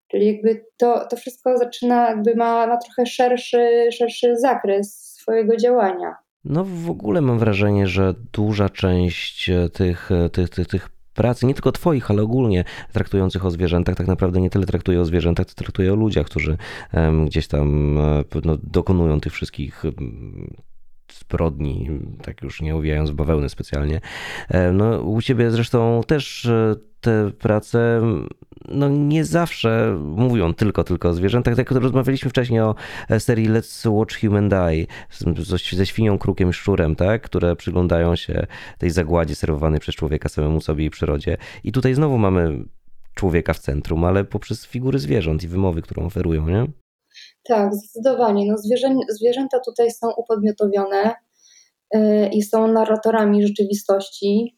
[0.08, 6.16] Czyli jakby to, to wszystko zaczyna, jakby ma, ma trochę szerszy, szerszy zakres swojego działania.
[6.46, 11.72] No w ogóle mam wrażenie, że duża część tych, tych, tych, tych pracy, nie tylko
[11.72, 15.94] twoich, ale ogólnie traktujących o zwierzętach, tak naprawdę nie tyle traktuje o zwierzętach, to traktuje
[15.94, 16.58] o ludziach, którzy
[17.26, 19.84] gdzieś tam e, no, dokonują tych wszystkich
[21.20, 21.90] zbrodni,
[22.22, 24.02] tak już nie owijając bawełny specjalnie.
[24.50, 28.02] E, no, u ciebie zresztą też e, te prace
[28.70, 31.56] no nie zawsze mówią tylko, tylko o zwierzętach.
[31.56, 32.76] Tak jak rozmawialiśmy wcześniej o
[33.10, 34.86] e, serii Let's Watch Human Die
[35.72, 37.22] ze świnią, krukiem szczurem, tak?
[37.22, 38.48] które przyglądają się
[38.78, 41.38] tej zagładzie serwowanej przez człowieka samemu sobie i przyrodzie.
[41.64, 42.66] I tutaj znowu mamy
[43.14, 46.83] człowieka w centrum, ale poprzez figury zwierząt i wymowy, którą oferują, nie?
[47.44, 48.46] Tak, zdecydowanie.
[48.52, 51.16] No, zwierzę, zwierzęta tutaj są upodmiotowione
[51.94, 54.58] yy, i są narratorami rzeczywistości.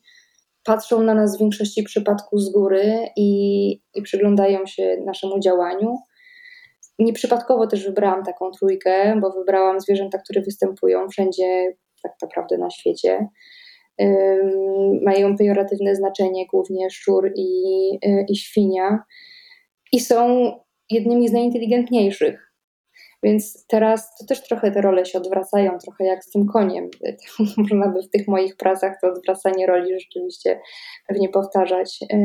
[0.64, 5.98] Patrzą na nas w większości przypadków z góry i, i przyglądają się naszemu działaniu.
[7.00, 13.28] Nieprzypadkowo też wybrałam taką trójkę, bo wybrałam zwierzęta, które występują wszędzie tak naprawdę na świecie.
[14.00, 17.50] Yy, mają pejoratywne znaczenie, głównie szczur i,
[18.04, 19.04] yy, i świnia.
[19.92, 20.52] I są
[20.90, 22.45] jednymi z najinteligentniejszych
[23.26, 26.90] Więc teraz to też trochę te role się odwracają, trochę jak z tym koniem.
[27.58, 30.60] Można by w tych moich pracach to odwracanie roli rzeczywiście
[31.08, 32.00] pewnie powtarzać.
[32.14, 32.18] E,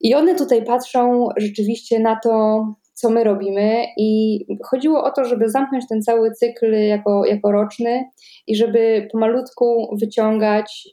[0.00, 5.50] I one tutaj patrzą rzeczywiście na to, co my robimy, i chodziło o to, żeby
[5.50, 8.04] zamknąć ten cały cykl jako, jako roczny
[8.46, 10.88] i żeby pomalutku wyciągać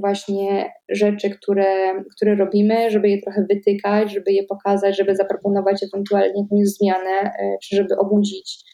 [0.00, 6.42] właśnie rzeczy, które, które robimy, żeby je trochę wytykać, żeby je pokazać, żeby zaproponować ewentualnie
[6.42, 8.64] jakąś zmianę, e, czy żeby obudzić.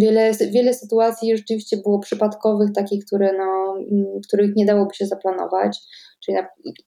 [0.00, 3.74] Wiele, wiele sytuacji rzeczywiście było przypadkowych, takich, które, no,
[4.28, 5.78] których nie dałoby się zaplanować.
[6.24, 6.38] Czyli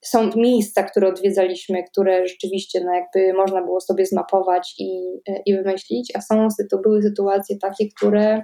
[0.01, 5.56] są miejsca, które odwiedzaliśmy, które rzeczywiście no, jakby można było sobie zmapować i, e, i
[5.56, 8.43] wymyślić, a są to były sytuacje takie, które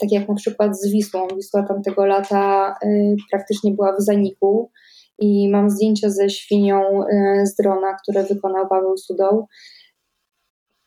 [0.00, 1.28] tak jak na przykład z Wisłą.
[1.36, 4.70] Wisła tamtego lata y, praktycznie była w zaniku
[5.18, 9.46] i mam zdjęcia ze świnią y, z drona, które wykonał Paweł Sudoł.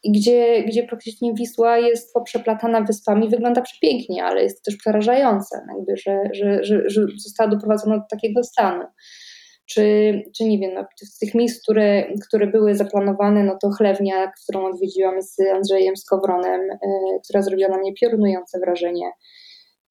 [0.09, 6.21] Gdzie, gdzie praktycznie Wisła jest poprzeplatana wyspami, wygląda przepięknie, ale jest też przerażające, jakby, że,
[6.33, 8.83] że, że, że została doprowadzona do takiego stanu
[9.67, 14.31] czy, czy nie wiem, no, z tych miejsc, które, które były zaplanowane, no to chlewnia,
[14.43, 16.77] którą odwiedziłam z Andrzejem Skowronem, y,
[17.23, 19.11] która zrobiła na mnie piorunujące wrażenie.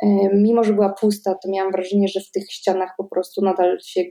[0.02, 3.78] Y, mimo, że była pusta, to miałam wrażenie, że w tych ścianach po prostu nadal
[3.80, 4.04] się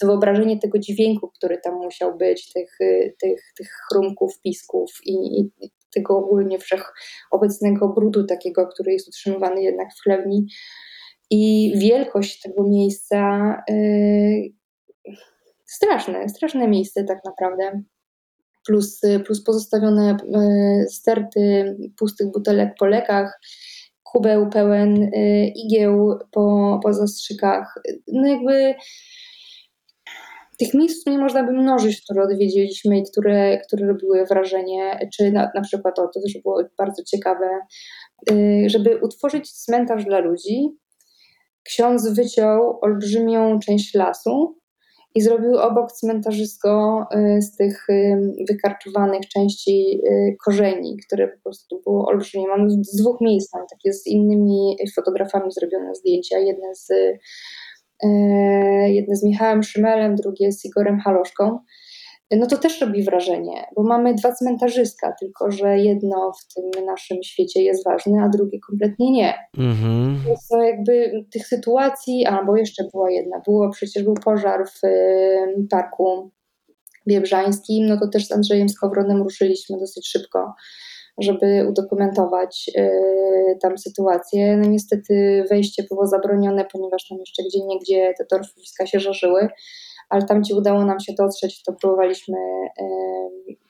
[0.00, 5.40] to wyobrażenie tego dźwięku, który tam musiał być, tych, y, tych, tych chrumków, pisków i,
[5.40, 10.46] i tego ogólnie wszechobecnego brudu takiego, który jest utrzymywany jednak w chlewni.
[11.30, 13.54] I wielkość tego miejsca
[15.66, 17.82] straszne, straszne miejsce tak naprawdę.
[18.66, 23.40] Plus, plus pozostawione e, sterty pustych butelek po lekach,
[24.02, 27.74] kubeł pełen e, igieł po, po zastrzykach.
[28.12, 28.74] No jakby
[30.58, 35.50] tych miejsc nie można by mnożyć, które odwiedziliśmy i które, które robiły wrażenie, czy na,
[35.54, 37.48] na przykład to, to też było bardzo ciekawe,
[38.30, 38.34] e,
[38.70, 40.68] żeby utworzyć cmentarz dla ludzi,
[41.64, 44.58] ksiądz wyciął olbrzymią część lasu,
[45.14, 48.16] i zrobił obok cmentarzysko y, z tych y,
[48.48, 52.48] wykarczowanych części y, korzeni, które po prostu było olbrzymie.
[52.48, 56.38] Mam z dwóch miejsc, mam takie z innymi fotografami zrobione zdjęcia.
[56.38, 56.88] Jedne z,
[58.86, 61.58] jedne z Michałem Szymelem, drugie z Igorem Haloszką
[62.36, 67.22] no to też robi wrażenie, bo mamy dwa cmentarzyska, tylko że jedno w tym naszym
[67.22, 69.34] świecie jest ważne, a drugie kompletnie nie.
[69.58, 70.18] Mhm.
[70.50, 74.80] To jakby tych sytuacji, albo jeszcze była jedna, było przecież był pożar w
[75.70, 76.30] parku
[77.08, 80.54] biebrzańskim, no to też z Andrzejem Skowronem ruszyliśmy dosyć szybko,
[81.18, 84.56] żeby udokumentować y, tam sytuację.
[84.56, 89.48] No niestety wejście było zabronione, ponieważ tam jeszcze gdzie niegdzie te torfowiska się żarzyły
[90.08, 92.36] ale tam, gdzie udało nam się dotrzeć, to próbowaliśmy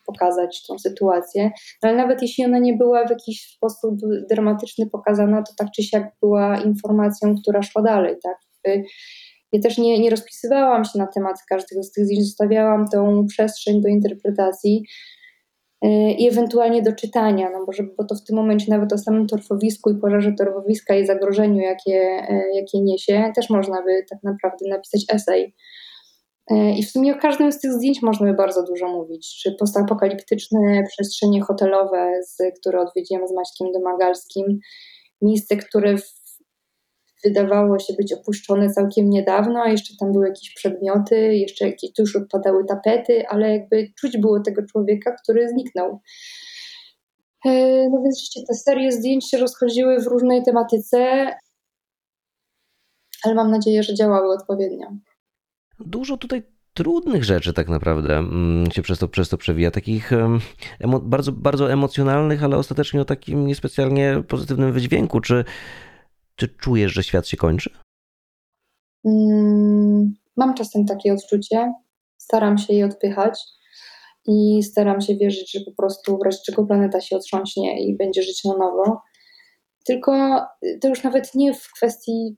[0.06, 1.50] pokazać tą sytuację.
[1.82, 3.94] No, ale nawet jeśli ona nie była w jakiś sposób
[4.30, 8.16] dramatyczny pokazana, to tak czy siak była informacją, która szła dalej.
[8.22, 8.38] Tak?
[9.52, 13.80] Ja też nie, nie rozpisywałam się na temat każdego z tych zdjęć, zostawiałam tą przestrzeń
[13.80, 14.84] do interpretacji
[16.18, 19.26] i ewentualnie do czytania, no bo, żeby, bo to w tym momencie nawet o samym
[19.26, 24.68] torfowisku i pożarze torfowiska i zagrożeniu, jakie, e, jakie niesie, też można by tak naprawdę
[24.68, 25.54] napisać esej.
[26.50, 29.40] E, I w sumie o każdym z tych zdjęć można by bardzo dużo mówić.
[29.42, 34.58] Czy postapokaliptyczne przestrzenie hotelowe, z, które odwiedziłam z Maćkiem Domagalskim,
[35.22, 36.23] miejsce, które w,
[37.24, 42.02] wydawało się być opuszczone całkiem niedawno, a jeszcze tam były jakieś przedmioty, jeszcze jakieś tu
[42.02, 46.00] już odpadały tapety, ale jakby czuć było tego człowieka, który zniknął.
[47.44, 47.50] E,
[47.88, 51.26] no więc rzeczywiście te serie zdjęć się rozchodziły w różnej tematyce,
[53.24, 54.86] ale mam nadzieję, że działały odpowiednio.
[55.80, 56.42] Dużo tutaj
[56.74, 60.10] trudnych rzeczy tak naprawdę mm, się przez to, przez to przewija, takich
[61.02, 65.20] bardzo, bardzo emocjonalnych, ale ostatecznie o takim niespecjalnie pozytywnym wydźwięku.
[65.20, 65.44] Czy,
[66.36, 67.70] czy czujesz, że świat się kończy?
[69.04, 71.72] Mm, mam czasem takie odczucie.
[72.16, 73.40] Staram się je odpychać
[74.26, 78.22] i staram się wierzyć, że po prostu w razie czego planeta się otrząśnie i będzie
[78.22, 79.00] żyć na nowo.
[79.84, 80.40] Tylko
[80.80, 82.36] to już nawet nie w kwestii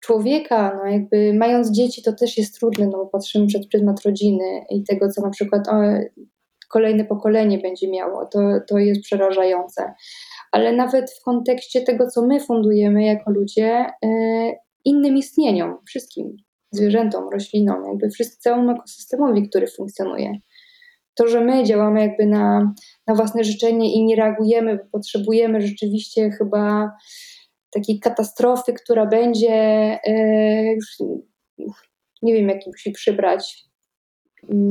[0.00, 4.64] człowieka, no jakby mając dzieci to też jest trudne, no bo patrzymy przez pryzmat rodziny
[4.70, 5.72] i tego, co na przykład o,
[6.68, 9.94] kolejne pokolenie będzie miało, to, to jest przerażające.
[10.52, 14.08] Ale nawet w kontekście tego, co my fundujemy jako ludzie, y,
[14.84, 16.36] innym istnieniom, wszystkim
[16.72, 20.32] zwierzętom, roślinom, jakby wszystkim, całemu ekosystemowi, który funkcjonuje.
[21.14, 22.74] To, że my działamy jakby na,
[23.06, 26.90] na własne życzenie i nie reagujemy, bo potrzebujemy rzeczywiście chyba
[27.70, 29.52] takiej katastrofy, która będzie,
[30.06, 30.96] e, już
[32.22, 33.64] nie wiem, jaki musi przybrać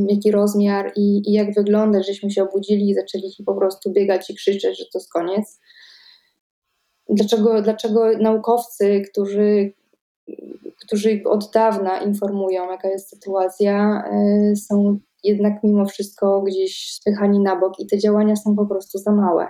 [0.08, 4.36] jaki rozmiar i, i jak wygląda, żeśmy się obudzili i zaczęli po prostu biegać i
[4.36, 5.60] krzyczeć, że to jest koniec.
[7.10, 9.74] Dlaczego, dlaczego naukowcy, którzy,
[10.86, 17.56] którzy od dawna informują, jaka jest sytuacja, e, są jednak mimo wszystko gdzieś spychani na
[17.56, 19.48] bok i te działania są po prostu za małe.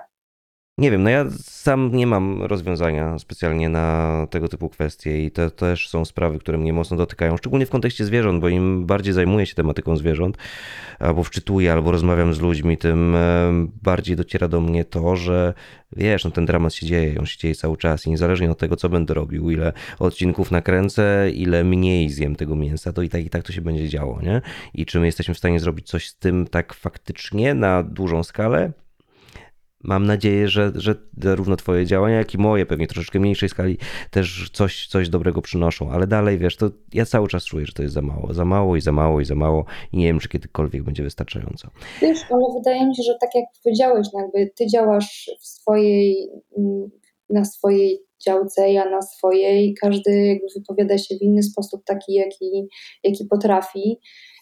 [0.81, 5.49] Nie wiem, no ja sam nie mam rozwiązania specjalnie na tego typu kwestie i to
[5.49, 9.45] też są sprawy, które mnie mocno dotykają, szczególnie w kontekście zwierząt, bo im bardziej zajmuję
[9.45, 10.37] się tematyką zwierząt,
[10.99, 13.51] albo wczytuję, albo rozmawiam z ludźmi, tym e,
[13.83, 15.53] bardziej dociera do mnie to, że
[15.95, 18.75] wiesz, no ten dramat się dzieje, on się dzieje cały czas i niezależnie od tego,
[18.75, 23.29] co będę robił, ile odcinków nakręcę, ile mniej zjem tego mięsa, to i tak i
[23.29, 24.41] tak to się będzie działo, nie?
[24.73, 28.71] I czy my jesteśmy w stanie zrobić coś z tym tak faktycznie na dużą skalę?
[29.83, 33.77] Mam nadzieję, że, że zarówno twoje działania, jak i moje, pewnie troszeczkę mniejszej skali,
[34.11, 37.83] też coś, coś dobrego przynoszą, ale dalej, wiesz, to ja cały czas czuję, że to
[37.83, 39.65] jest za mało, za mało i za mało i za mało.
[39.93, 41.67] I nie wiem, czy kiedykolwiek będzie wystarczająco.
[42.01, 46.29] Wiesz, ale wydaje mi się, że tak jak powiedziałeś, no jakby ty działasz w swojej,
[46.57, 46.89] mm,
[47.29, 52.67] na swojej działce, ja na swojej, każdy jakby wypowiada się w inny sposób, taki jaki,
[53.03, 53.99] jaki potrafi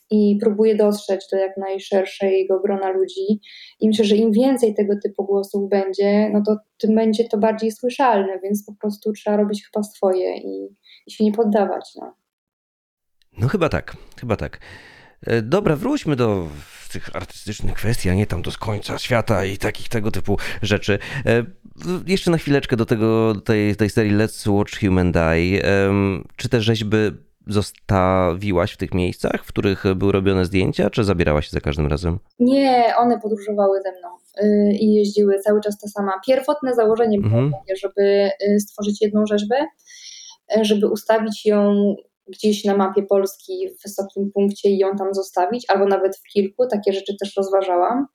[0.09, 3.41] i próbuje dotrzeć do jak najszerszego grona ludzi.
[3.79, 7.71] I myślę, że im więcej tego typu głosów będzie, no to tym będzie to bardziej
[7.71, 10.75] słyszalne, więc po prostu trzeba robić chyba swoje i,
[11.07, 11.91] i się nie poddawać.
[11.95, 12.13] No.
[13.37, 14.59] no chyba tak, chyba tak.
[15.27, 16.47] E, dobra, wróćmy do
[16.91, 20.99] tych artystycznych kwestii, a nie tam do końca świata i takich tego typu rzeczy.
[21.25, 21.45] E,
[22.07, 25.61] jeszcze na chwileczkę do tego, tej, tej serii Let's Watch Human Die.
[26.35, 26.97] Czy te rzeźby
[27.49, 32.19] zostawiłaś w tych miejscach, w których były robione zdjęcia, czy zabierałaś się za każdym razem?
[32.39, 34.09] Nie, one podróżowały ze mną
[34.43, 36.11] y, i jeździły cały czas ta sama.
[36.27, 37.51] Pierwotne założenie było mhm.
[37.51, 39.65] takie, żeby y, stworzyć jedną rzeźbę,
[40.57, 41.95] y, żeby ustawić ją
[42.27, 46.67] gdzieś na mapie Polski w wysokim punkcie i ją tam zostawić, albo nawet w kilku,
[46.67, 48.07] takie rzeczy też rozważałam.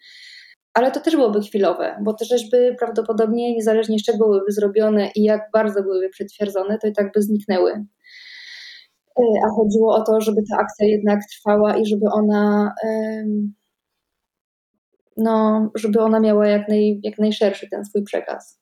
[0.74, 5.22] Ale to też byłoby chwilowe, bo te rzeźby prawdopodobnie, niezależnie z czego byłyby zrobione i
[5.22, 7.84] jak bardzo byłyby przytwierdzone, to i tak by zniknęły.
[9.18, 12.74] E, a chodziło o to, żeby ta akcja jednak trwała i żeby ona
[15.16, 18.60] no, żeby ona miała jak, naj, jak najszerszy ten swój przekaz.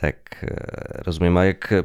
[0.00, 1.36] Tak, e, rozumiem.
[1.36, 1.82] A jak e,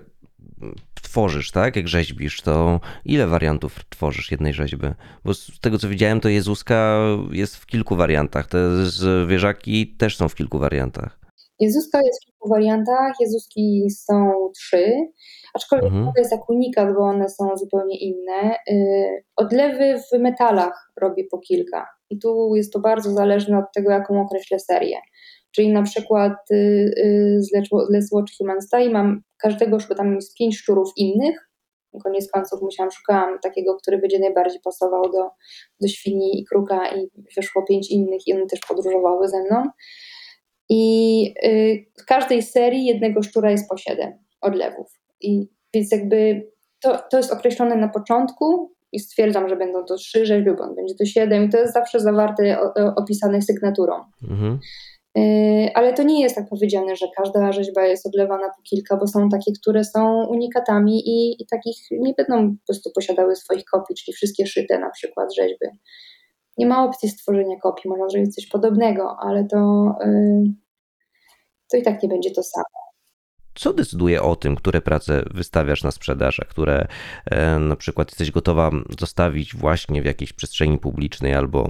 [1.01, 1.75] tworzysz, tak?
[1.75, 4.87] Jak rzeźbisz, to ile wariantów tworzysz jednej rzeźby?
[5.25, 6.99] Bo z tego co widziałem, to Jezuska
[7.31, 8.47] jest w kilku wariantach.
[8.47, 11.19] Te zwierzaki też są w kilku wariantach.
[11.59, 13.13] Jezuska jest wariantach.
[13.19, 14.95] Jezuski są trzy.
[15.53, 16.11] Aczkolwiek mhm.
[16.15, 18.55] to jest jak unikat, bo one są zupełnie inne.
[18.69, 21.87] Y, odlewy w metalach robię po kilka.
[22.09, 24.97] I tu jest to bardzo zależne od tego, jaką określę serię.
[25.51, 27.53] Czyli na przykład y, y, z
[27.93, 31.49] Let's Watch Human Style mam każdego, tam jest pięć szczurów innych.
[32.03, 35.29] Koniec końców musiałam, szukałam takiego, który będzie najbardziej pasował do,
[35.81, 39.63] do świni i kruka i wyszło pięć innych i one też podróżowały ze mną.
[40.69, 41.33] I
[42.01, 44.99] w każdej serii jednego szczura jest po siedem odlewów.
[45.21, 46.47] I więc jakby
[46.81, 50.75] to, to jest określone na początku i stwierdzam, że będą to trzy rzeźby, bo on
[50.75, 52.57] będzie to siedem i to jest zawsze zawarte,
[52.95, 53.93] opisane sygnaturą.
[54.29, 54.59] Mhm.
[55.17, 59.07] Y, ale to nie jest tak powiedziane, że każda rzeźba jest odlewana po kilka, bo
[59.07, 63.95] są takie, które są unikatami i, i takich nie będą po prostu posiadały swoich kopii,
[63.95, 65.65] czyli wszystkie szyte na przykład rzeźby.
[66.57, 70.53] Nie ma opcji stworzenia kopii, można zrobić coś podobnego, ale to, yy,
[71.71, 72.85] to i tak nie będzie to samo
[73.55, 76.87] co decyduje o tym, które prace wystawiasz na sprzedaż, a które
[77.25, 81.69] e, na przykład jesteś gotowa zostawić właśnie w jakiejś przestrzeni publicznej albo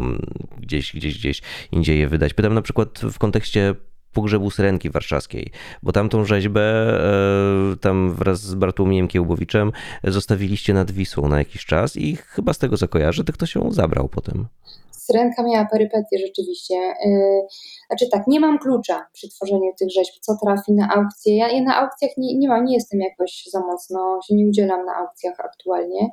[0.57, 2.33] gdzieś, gdzieś, gdzieś indziej je wydać?
[2.33, 3.75] Pytam na przykład w kontekście
[4.15, 5.51] pogrzebu Syrenki Warszawskiej,
[5.83, 9.71] bo tamtą rzeźbę e, tam wraz z Bartłomiejem Kiełbowiczem
[10.03, 13.71] zostawiliście nad Wisłą na jakiś czas i chyba z tego co kojarzę, to ktoś ją
[13.71, 14.47] zabrał potem.
[14.91, 16.75] Syrenka miała perypetie rzeczywiście.
[17.05, 17.41] Y,
[17.87, 21.37] znaczy tak, nie mam klucza przy tworzeniu tych rzeźb, co trafi na aukcję.
[21.37, 24.95] Ja, na aukcjach nie, nie, mam, nie jestem jakoś za mocno, się nie udzielam na
[24.95, 26.09] aukcjach aktualnie.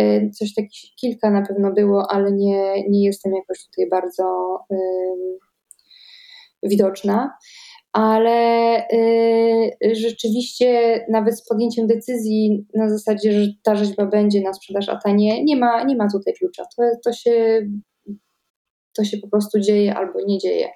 [0.00, 4.24] Y, coś takich kilka na pewno było, ale nie, nie jestem jakoś tutaj bardzo
[6.64, 7.36] widoczna.
[7.92, 14.88] Ale y, rzeczywiście nawet z podjęciem decyzji na zasadzie, że ta rzeźba będzie na sprzedaż,
[14.88, 16.62] a ta nie, nie ma, nie ma tutaj klucza.
[16.76, 17.60] To, to się
[18.94, 20.68] to się po prostu dzieje albo nie dzieje.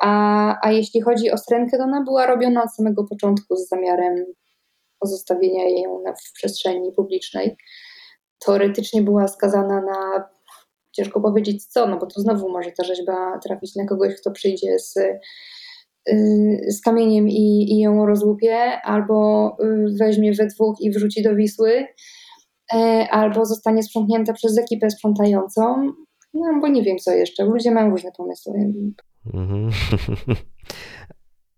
[0.00, 4.24] A, a jeśli chodzi o strenkę, to ona była robiona od samego początku z zamiarem
[4.98, 5.84] pozostawienia jej
[6.28, 7.56] w przestrzeni publicznej.
[8.38, 10.28] Teoretycznie była skazana na,
[10.92, 14.78] ciężko powiedzieć co, no bo to znowu może ta rzeźba trafić na kogoś, kto przyjdzie
[14.78, 15.20] z, y,
[16.68, 21.86] z kamieniem i, i ją rozłupie, albo y, weźmie we dwóch i wrzuci do Wisły
[22.74, 25.92] e, albo zostanie sprzątnięta przez ekipę sprzątającą,
[26.34, 27.44] no bo nie wiem co jeszcze.
[27.44, 28.52] Ludzie mają różne pomysły.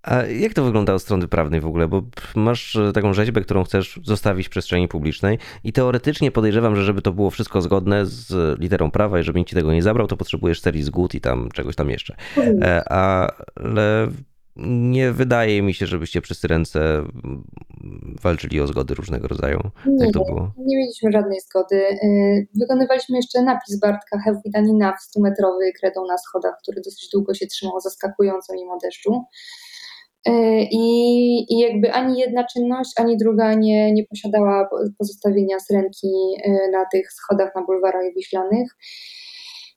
[0.03, 1.89] A jak to wygląda od strony prawnej w ogóle?
[1.89, 2.03] Bo
[2.35, 7.03] masz e, taką rzeźbę, którą chcesz zostawić w przestrzeni publicznej i teoretycznie podejrzewam, że żeby
[7.03, 10.17] to było wszystko zgodne z literą prawa i żeby nikt ci tego nie zabrał, to
[10.17, 12.17] potrzebujesz serii zgód i tam czegoś tam jeszcze.
[12.37, 12.83] Mhm.
[12.87, 14.09] Ale
[14.57, 17.03] nie wydaje mi się, żebyście przez ręce
[18.23, 19.61] walczyli o zgody różnego rodzaju.
[19.87, 20.53] Nie, Jak to było?
[20.59, 21.77] nie mieliśmy żadnej zgody.
[21.77, 27.47] Y, wykonywaliśmy jeszcze napis Bartka Hewwitanina w 100-metrowy kredą na schodach, który dosyć długo się
[27.47, 29.25] trzymał zaskakująco mimo deszczu.
[30.29, 34.69] Y, I, I jakby ani jedna czynność, ani druga nie, nie posiadała
[34.99, 36.09] pozostawienia syrenki
[36.47, 38.77] y, na tych schodach na bulwarach wiślanych.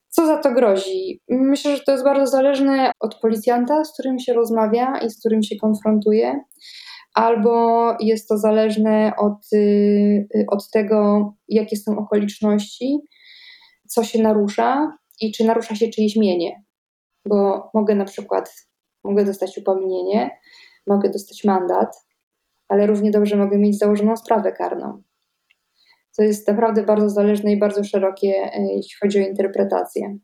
[0.10, 1.22] Co za to grozi?
[1.30, 5.44] Myślę, że to jest bardzo zależne od policjanta, z którym się rozmawia i z którym
[5.44, 6.40] się konfrontuje,
[7.14, 13.00] albo jest to zależne od, y, od tego, jakie są okoliczności,
[13.88, 16.64] co się narusza i czy narusza się czyjeś mienie.
[17.30, 18.54] Bo mogę na przykład
[19.06, 20.40] mogę dostać upomnienie,
[20.88, 22.06] mogę dostać mandat,
[22.68, 25.02] ale równie dobrze mogę mieć założoną sprawę karną.
[26.18, 30.18] To jest naprawdę bardzo zależne i bardzo szerokie, e, jeśli chodzi o interpretację.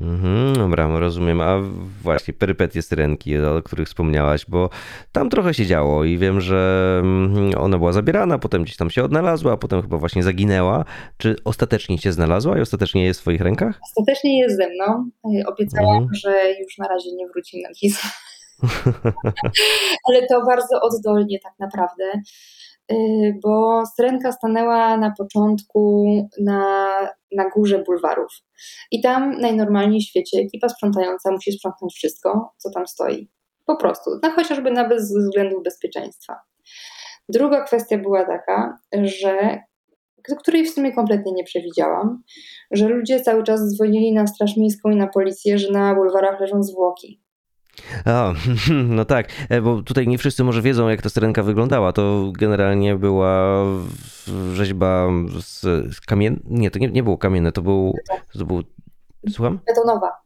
[0.00, 1.40] Mhm, dobra, rozumiem.
[1.40, 1.58] A
[2.02, 4.70] właśnie perypetie syrenki, o których wspomniałaś, bo
[5.12, 9.04] tam trochę się działo i wiem, że mm, ona była zabierana, potem gdzieś tam się
[9.04, 10.84] odnalazła, a potem chyba właśnie zaginęła.
[11.16, 13.80] Czy ostatecznie się znalazła i ostatecznie jest w swoich rękach?
[13.82, 15.10] Ostatecznie jest ze mną.
[15.24, 16.14] E, obiecałam, mhm.
[16.14, 18.02] że już na razie nie wróci na list.
[20.08, 22.04] Ale to bardzo oddolnie tak naprawdę.
[22.92, 26.04] Y, bo Syrenka stanęła na początku
[26.40, 26.88] na,
[27.32, 28.32] na górze bulwarów.
[28.90, 33.30] I tam najnormalniej w świecie ekipa sprzątająca musi sprzątnąć wszystko, co tam stoi.
[33.66, 36.40] Po prostu, no chociażby nawet z względów bezpieczeństwa.
[37.28, 39.58] Druga kwestia była taka, że
[40.38, 42.22] której w sumie kompletnie nie przewidziałam,
[42.70, 46.62] że ludzie cały czas dzwonili na Straż Miejską i na policję, że na bulwarach leżą
[46.62, 47.21] zwłoki.
[48.06, 48.34] O,
[48.88, 51.92] no tak, e, bo tutaj nie wszyscy może wiedzą, jak ta syrenka wyglądała.
[51.92, 53.64] To generalnie była
[54.54, 55.08] rzeźba
[55.40, 55.60] z,
[55.96, 56.40] z kamien...
[56.44, 57.94] Nie, to nie, nie było kamienne, to był...
[58.38, 58.62] To był...
[59.30, 59.58] Słucham?
[59.66, 60.21] Betonowa.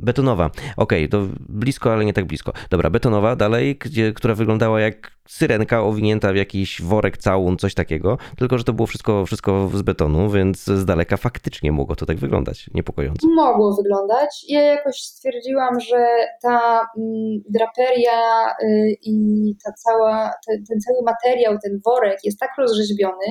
[0.00, 0.46] Betonowa.
[0.76, 2.52] Okej, okay, to blisko, ale nie tak blisko.
[2.70, 8.18] Dobra, betonowa dalej, gdzie, która wyglądała jak syrenka owinięta w jakiś worek całun, coś takiego,
[8.38, 12.16] tylko że to było wszystko, wszystko z betonu, więc z daleka faktycznie mogło to tak
[12.16, 13.28] wyglądać niepokojąco.
[13.28, 14.44] Mogło wyglądać.
[14.48, 16.06] Ja jakoś stwierdziłam, że
[16.42, 22.50] ta mm, draperia y, i ta cała, ten, ten cały materiał, ten worek jest tak
[22.58, 23.26] rozrzeźbiony,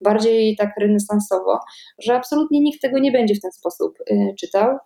[0.00, 1.60] bardziej tak renesansowo,
[2.02, 4.78] że absolutnie nikt tego nie będzie w ten sposób y, czytał.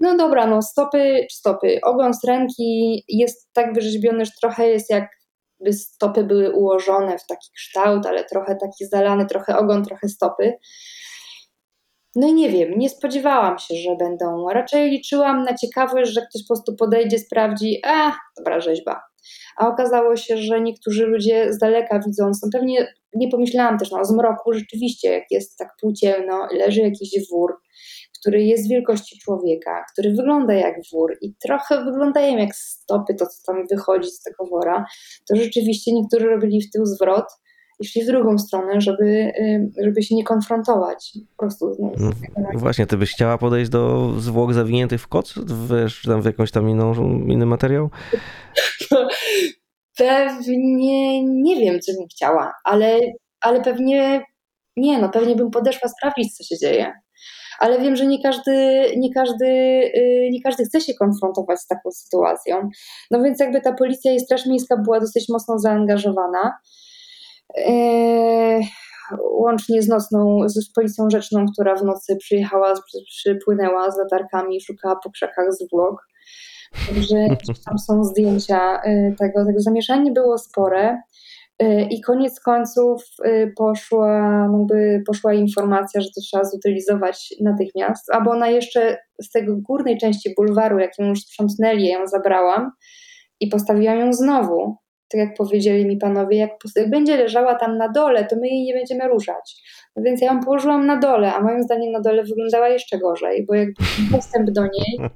[0.00, 1.78] No dobra, no stopy, stopy.
[1.82, 7.48] Ogon z ręki jest tak wyrzeźbiony, że trochę jest jakby stopy były ułożone w taki
[7.56, 10.52] kształt, ale trochę taki zalany, trochę ogon, trochę stopy.
[12.16, 14.48] No i nie wiem, nie spodziewałam się, że będą.
[14.48, 19.02] Raczej liczyłam na ciekawość, że ktoś po prostu podejdzie, sprawdzi, a dobra rzeźba.
[19.56, 24.00] A okazało się, że niektórzy ludzie z daleka widząc, no pewnie nie pomyślałam też no,
[24.00, 27.56] o zmroku, rzeczywiście, jak jest tak płócielno, leży jakiś wór,
[28.20, 33.52] który jest wielkości człowieka, który wygląda jak wór i trochę wyglądają jak stopy, to co
[33.52, 34.84] tam wychodzi z tego wora,
[35.28, 37.26] to rzeczywiście niektórzy robili w tył zwrot
[37.80, 39.32] i szli w drugą stronę, żeby,
[39.84, 41.12] żeby się nie konfrontować.
[41.36, 41.76] Po prostu.
[41.78, 45.34] No, no, właśnie, ty byś chciała podejść do zwłok zawiniętych w koc?
[45.34, 46.94] W, tam w jakąś tam inną,
[47.28, 47.90] inny materiał?
[49.96, 53.00] pewnie nie wiem, co bym chciała, ale,
[53.40, 54.24] ale pewnie
[54.76, 56.92] nie, no pewnie bym podeszła sprawdzić, co się dzieje
[57.60, 61.90] ale wiem, że nie każdy, nie każdy, y, nie każdy chce się konfrontować z taką
[61.90, 62.68] sytuacją.
[63.10, 66.58] No więc jakby ta policja i Straż Miejska była dosyć mocno zaangażowana.
[67.56, 68.60] Yy,
[69.32, 72.74] łącznie z nocną, z policją rzeczną, która w nocy przyjechała,
[73.08, 76.06] przypłynęła z latarkami, szukała po krzakach zwłok.
[76.88, 77.16] Także
[77.64, 81.02] tam są zdjęcia y, tego, tego zamieszanie było spore.
[81.62, 88.30] Y, I koniec końców y, poszła, jakby poszła informacja, że to trzeba zutylizować natychmiast, albo
[88.30, 92.70] ona jeszcze z tego górnej części bulwaru, jak ją już sprzątnęli, ja ją zabrałam
[93.40, 94.76] i postawiłam ją znowu.
[95.08, 96.50] Tak jak powiedzieli mi panowie, jak,
[96.88, 99.62] będzie leżała tam na dole, to my jej nie będziemy ruszać.
[99.96, 103.46] No więc ja ją położyłam na dole, a moim zdaniem na dole wyglądała jeszcze gorzej,
[103.46, 103.74] bo jakby
[104.12, 105.10] dostęp do niej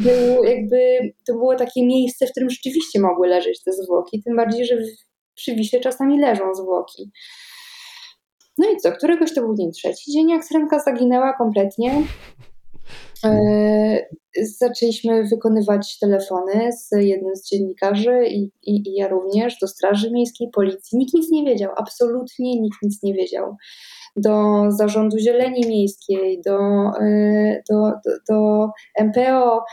[0.00, 4.66] był jakby, to było takie miejsce, w którym rzeczywiście mogły leżeć te zwłoki, tym bardziej,
[4.66, 4.76] że
[5.38, 7.10] przy czasami leżą zwłoki.
[8.58, 12.02] No i co, któregoś to był dzień trzeci dzień, jak Syrenka zaginęła kompletnie.
[14.58, 20.48] Zaczęliśmy wykonywać telefony z jednym z dziennikarzy i, i, i, ja również do Straży Miejskiej,
[20.54, 20.98] Policji.
[20.98, 23.56] Nikt nic nie wiedział, absolutnie nikt nic nie wiedział.
[24.16, 26.58] Do Zarządu Zieleni Miejskiej, do,
[27.70, 28.68] do, do, do
[29.04, 29.64] MPO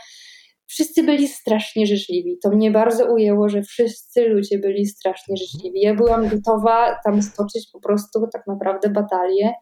[0.66, 2.38] wszyscy byli strasznie życzliwi.
[2.42, 5.80] To mnie bardzo ujęło, że wszyscy ludzie byli strasznie życzliwi.
[5.80, 9.52] Ja byłam gotowa tam stoczyć po prostu tak naprawdę batalię,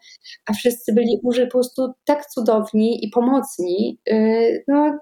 [0.47, 4.01] a wszyscy byli po prostu tak cudowni i pomocni.
[4.13, 4.99] Y, no,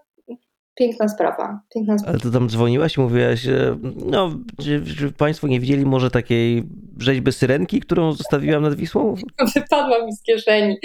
[0.74, 1.60] piękna sprawa.
[1.74, 2.12] Piękna sprawa.
[2.12, 3.46] Ale to tam dzwoniłaś i mówiłaś,
[4.06, 4.30] no,
[4.62, 6.64] czy, czy Państwo nie widzieli może takiej
[6.98, 9.14] rzeźby syrenki, którą zostawiłam nad Wisłą?
[9.54, 10.76] Wypadła mi z kieszeni.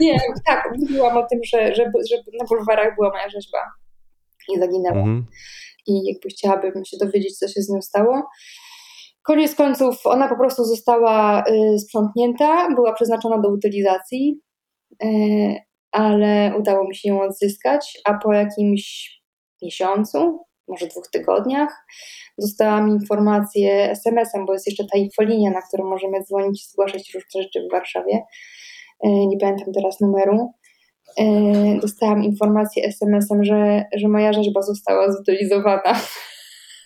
[0.00, 3.58] Nie, tak, mówiłam o tym, że, że, że na bulwarach była moja rzeźba
[4.56, 4.98] i zaginęła.
[4.98, 5.26] Mhm.
[5.86, 8.22] I jakby chciałabym się dowiedzieć, co się z nią stało.
[9.22, 14.40] Koniec końców ona po prostu została y, sprzątnięta, była przeznaczona do utylizacji,
[15.04, 15.56] y,
[15.92, 19.10] ale udało mi się ją odzyskać, a po jakimś
[19.62, 21.86] miesiącu, może dwóch tygodniach,
[22.38, 27.42] dostałam informację SMS-em, bo jest jeszcze ta infolinia, na którą możemy dzwonić i zgłaszać różne
[27.42, 28.14] rzeczy w Warszawie.
[29.04, 30.52] Y, nie pamiętam teraz numeru
[31.80, 36.00] dostałam informację SMS-em, że, że moja rzeźba została zutylizowana.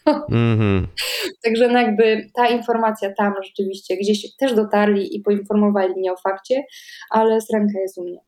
[0.06, 0.86] Mm-hmm.
[1.44, 6.62] Także no jakby ta informacja tam rzeczywiście gdzieś też dotarli i poinformowali mnie o fakcie,
[7.10, 8.18] ale sranka jest u mnie.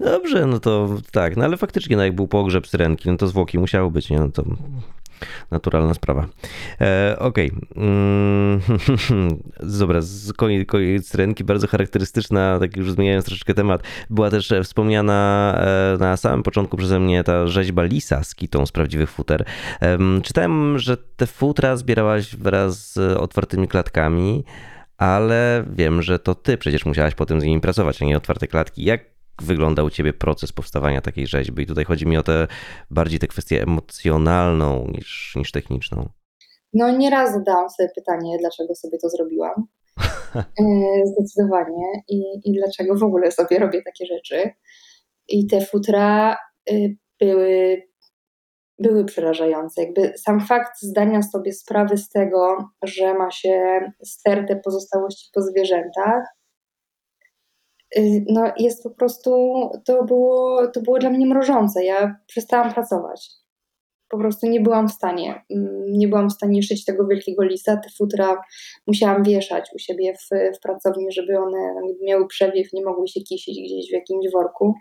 [0.00, 3.58] Dobrze, no to tak, no ale faktycznie, no jak był pogrzeb syrenki, no to zwłoki
[3.58, 4.18] musiały być, nie?
[4.18, 4.44] No to
[5.50, 6.26] naturalna sprawa.
[6.80, 7.52] E, Okej.
[7.52, 7.84] Okay.
[7.84, 8.60] Mm,
[9.80, 10.00] dobra,
[10.36, 15.54] koniec, koniec syrenki, bardzo charakterystyczna, tak już zmieniając troszeczkę temat, była też wspomniana
[15.94, 19.44] e, na samym początku przeze mnie ta rzeźba lisa z kitą z prawdziwych futer.
[19.80, 24.44] E, czytałem, że te futra zbierałaś wraz z otwartymi klatkami,
[24.98, 28.84] ale wiem, że to ty przecież musiałaś potem z nimi pracować, a nie otwarte klatki.
[28.84, 31.62] Jak wygląda u ciebie proces powstawania takiej rzeźby?
[31.62, 32.46] I tutaj chodzi mi o tę
[32.90, 36.08] bardziej tę kwestię emocjonalną niż, niż techniczną.
[36.72, 39.66] No nieraz zadałam sobie pytanie, dlaczego sobie to zrobiłam.
[40.36, 42.02] E, zdecydowanie.
[42.08, 44.50] I, I dlaczego w ogóle sobie robię takie rzeczy.
[45.28, 46.36] I te futra
[46.70, 47.82] y, były
[48.78, 49.82] były przerażające.
[49.82, 56.24] Jakby sam fakt zdania sobie sprawy z tego, że ma się stertę pozostałości po zwierzętach,
[58.28, 59.30] no jest po prostu,
[59.84, 61.84] to było, to było dla mnie mrożące.
[61.84, 63.30] Ja przestałam pracować.
[64.08, 65.44] Po prostu nie byłam w stanie.
[65.50, 67.76] Mm, nie byłam w stanie szyć tego wielkiego lisa.
[67.76, 68.42] Te futra
[68.86, 73.58] musiałam wieszać u siebie w, w pracowni, żeby one miały przewiew, nie mogły się kisić
[73.64, 74.74] gdzieś w jakimś worku.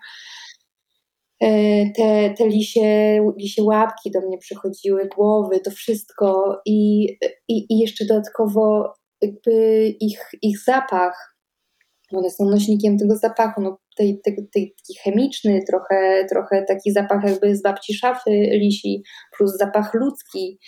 [1.42, 7.04] E, te, te lisie, lisie łapki do mnie przychodziły, głowy, to wszystko i,
[7.48, 11.33] i, i jeszcze dodatkowo jakby ich, ich zapach,
[12.18, 17.24] one są nośnikiem tego zapachu, no tej, tej, tej, taki chemiczny, trochę, trochę taki zapach
[17.24, 19.04] jakby z babci szafy lisi,
[19.38, 20.60] plus zapach ludzki,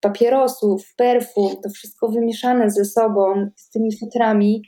[0.00, 4.62] papierosów, perfum, to wszystko wymieszane ze sobą, z tymi futrami,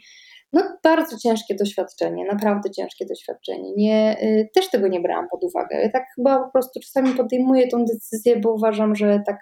[0.54, 3.72] no, bardzo ciężkie doświadczenie, naprawdę ciężkie doświadczenie.
[3.76, 5.82] Nie, y, też tego nie brałam pod uwagę.
[5.82, 9.36] Ja tak chyba po prostu czasami podejmuję tą decyzję, bo uważam, że tak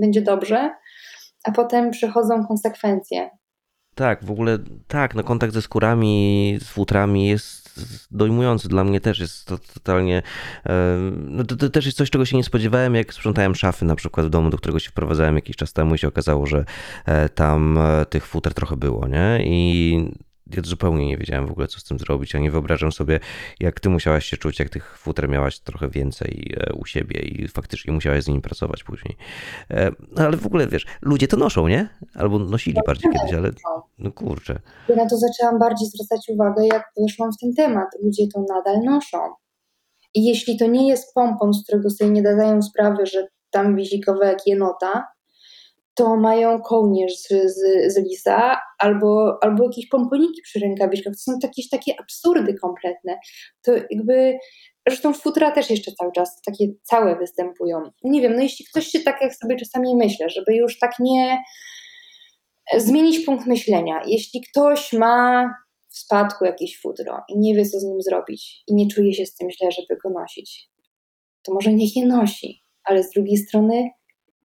[0.00, 0.70] będzie dobrze,
[1.44, 3.30] a potem przychodzą konsekwencje.
[3.98, 7.80] Tak, w ogóle tak, no kontakt ze skórami, z futrami jest
[8.10, 8.68] dojmujący.
[8.68, 10.22] Dla mnie też jest to totalnie.
[11.10, 14.26] No to, to, też jest coś, czego się nie spodziewałem, jak sprzątałem szafy na przykład
[14.26, 16.64] w domu, do którego się wprowadzałem jakiś czas temu i się okazało, że
[17.06, 19.38] e, tam e, tych futer trochę było, nie?
[19.44, 19.98] I
[20.56, 22.34] ja zupełnie nie wiedziałem w ogóle, co z tym zrobić.
[22.34, 23.20] Ja nie wyobrażam sobie,
[23.60, 27.48] jak ty musiałaś się czuć, jak tych futer miałaś trochę więcej e, u siebie i
[27.48, 29.16] faktycznie musiałaś z nimi pracować później.
[29.70, 31.88] E, no ale w ogóle, wiesz, ludzie to noszą, nie?
[32.14, 33.50] Albo nosili no, bardziej kiedyś, ale
[33.98, 34.60] no kurczę.
[34.88, 37.88] Ja na to zaczęłam bardziej zwracać uwagę, jak weszłam w ten temat.
[38.02, 39.18] Ludzie to nadal noszą.
[40.14, 44.00] I jeśli to nie jest pompon, z którego sobie nie dają sprawy, że tam wisi
[44.00, 45.04] kawałek jenota,
[45.98, 51.12] to mają kołnierz z, z, z lisa albo, albo jakieś pomponiki przy rękawiczkach.
[51.12, 53.18] To są jakieś takie absurdy kompletne.
[53.62, 54.38] To jakby,
[54.88, 57.82] zresztą futra też jeszcze cały czas takie całe występują.
[58.04, 61.38] Nie wiem, no jeśli ktoś się tak jak sobie czasami myślę, żeby już tak nie
[62.76, 64.02] zmienić punkt myślenia.
[64.06, 65.44] Jeśli ktoś ma
[65.88, 69.26] w spadku jakieś futro i nie wie, co z nim zrobić i nie czuje się
[69.26, 70.70] z tym źle, żeby go nosić,
[71.42, 72.62] to może niech je nosi.
[72.84, 73.90] Ale z drugiej strony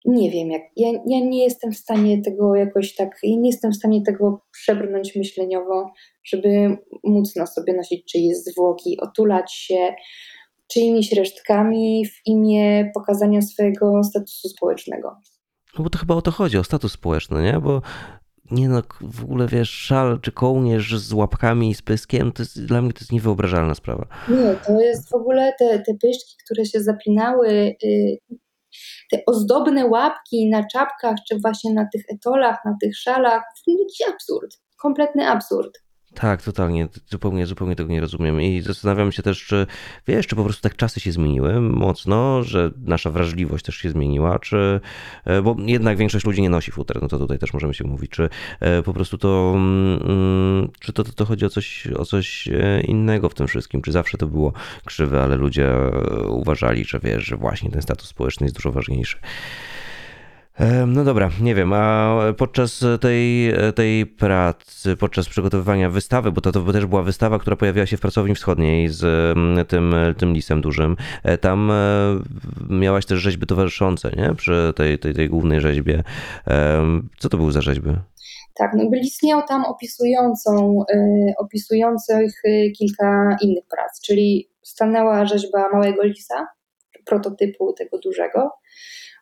[0.04, 3.76] nie wiem, jak, ja, ja nie jestem w stanie tego jakoś tak, nie jestem w
[3.76, 5.90] stanie tego przebrnąć myśleniowo,
[6.24, 9.94] żeby móc na sobie nosić czyjeś zwłoki, otulać się
[10.72, 15.16] czyimiś resztkami w imię pokazania swojego statusu społecznego.
[15.78, 17.60] No bo to chyba o to chodzi, o status społeczny, nie?
[17.60, 17.82] Bo
[18.50, 22.64] nie no, w ogóle wiesz, szal czy kołnierz z łapkami i z pyskiem, to jest,
[22.64, 24.06] dla mnie to jest niewyobrażalna sprawa.
[24.28, 28.18] Nie, to jest w ogóle te, te pyszczki, które się zapinały, y,
[29.10, 34.08] te ozdobne łapki na czapkach, czy właśnie na tych etolach, na tych szalach, to jakiś
[34.14, 35.78] absurd, kompletny absurd.
[36.14, 39.66] Tak, totalnie, zupełnie, zupełnie tego nie rozumiem i zastanawiam się też, czy
[40.06, 44.38] wiesz, czy po prostu tak czasy się zmieniły mocno, że nasza wrażliwość też się zmieniła,
[44.38, 44.80] czy,
[45.24, 48.10] e, bo jednak większość ludzi nie nosi futer, no to tutaj też możemy się mówić,
[48.10, 48.28] czy
[48.60, 52.80] e, po prostu to, mm, czy to, to, to chodzi o coś, o coś e,
[52.80, 54.52] innego w tym wszystkim, czy zawsze to było
[54.84, 55.72] krzywe, ale ludzie
[56.28, 59.18] uważali, że wiesz, że właśnie ten status społeczny jest dużo ważniejszy.
[60.86, 66.72] No dobra, nie wiem, a podczas tej, tej pracy, podczas przygotowywania wystawy, bo to, to
[66.72, 69.00] też była wystawa, która pojawiła się w Pracowni Wschodniej z
[69.68, 71.74] tym, tym lisem dużym, e, tam e,
[72.70, 74.34] miałaś też rzeźby towarzyszące, nie?
[74.34, 76.02] Przy tej, tej, tej głównej rzeźbie.
[77.18, 77.90] Co to były za rzeźby?
[78.54, 82.42] Tak, no istniał tam opisującą, y, opisujących
[82.78, 86.46] kilka innych prac, czyli stanęła rzeźba małego lisa,
[87.04, 88.50] prototypu tego dużego,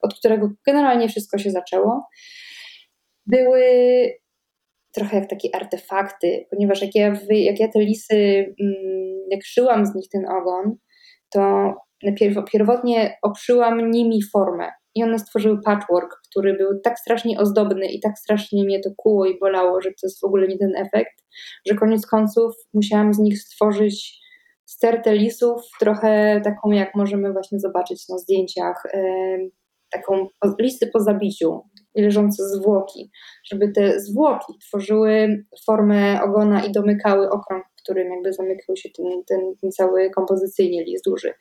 [0.02, 2.06] od którego generalnie wszystko się zaczęło,
[3.26, 3.64] były
[4.92, 8.14] trochę jak takie artefakty, ponieważ jak ja, jak ja te lisy,
[8.60, 10.76] mm, jak szyłam z nich ten ogon,
[11.30, 11.74] to
[12.52, 18.18] pierwotnie obszyłam nimi formę i one stworzyły patchwork, który był tak strasznie ozdobny i tak
[18.18, 21.24] strasznie mnie to kuło i bolało, że to jest w ogóle nie ten efekt,
[21.68, 24.20] że koniec końców musiałam z nich stworzyć
[24.64, 28.82] stertę lisów, trochę taką jak możemy właśnie zobaczyć na zdjęciach
[29.90, 30.26] taką
[30.58, 31.60] listę po zabiciu,
[31.96, 33.10] leżące zwłoki,
[33.52, 39.06] żeby te zwłoki tworzyły formę ogona i domykały okrąg, w którym jakby zamykał się ten,
[39.28, 41.32] ten, ten cały kompozycyjnie list duży.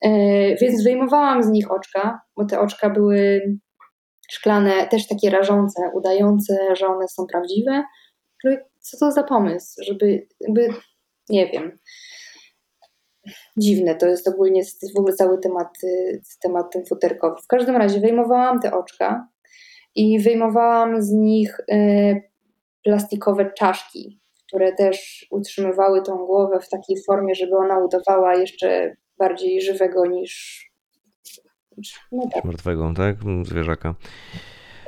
[0.00, 0.10] E,
[0.56, 3.42] więc wyjmowałam z nich oczka, bo te oczka były
[4.30, 7.84] szklane, też takie rażące, udające, że one są prawdziwe.
[8.80, 10.68] Co to za pomysł, żeby, jakby,
[11.28, 11.78] nie wiem,
[13.56, 14.62] dziwne to jest ogólnie
[14.94, 17.42] w ogóle cały temat, y, temat ten futerkowy.
[17.42, 19.28] W każdym razie wyjmowałam te oczka
[19.94, 22.22] i wyjmowałam z nich y,
[22.84, 29.62] plastikowe czaszki, które też utrzymywały tą głowę w takiej formie, żeby ona udawała jeszcze bardziej
[29.62, 30.66] żywego niż
[32.12, 32.44] no tak.
[32.44, 33.16] martwego, tak?
[33.42, 33.94] Zwierzaka.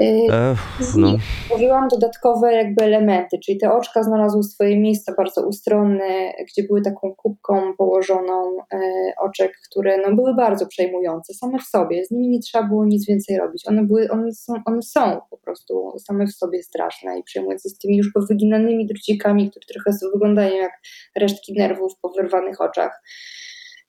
[0.01, 1.17] Ech, no.
[1.45, 7.15] Tworzyłam dodatkowe jakby elementy, czyli te oczka znalazły swoje miejsce bardzo ustronne, gdzie były taką
[7.17, 8.79] kubką położoną e,
[9.21, 12.05] oczek, które no, były bardzo przejmujące same w sobie.
[12.05, 13.69] Z nimi nie trzeba było nic więcej robić.
[13.69, 17.79] One, były, one, są, one są po prostu same w sobie straszne i przejmujące z
[17.79, 20.73] tymi już powyginanymi drucikami, które trochę wyglądają jak
[21.17, 23.03] resztki nerwów po wyrwanych oczach.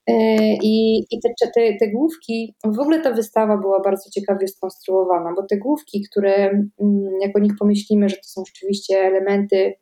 [0.09, 5.33] E, I, i te, te, te główki, w ogóle ta wystawa była bardzo ciekawie skonstruowana,
[5.35, 9.73] bo te główki, które, mm, jak o nich pomyślimy, że to są rzeczywiście elementy,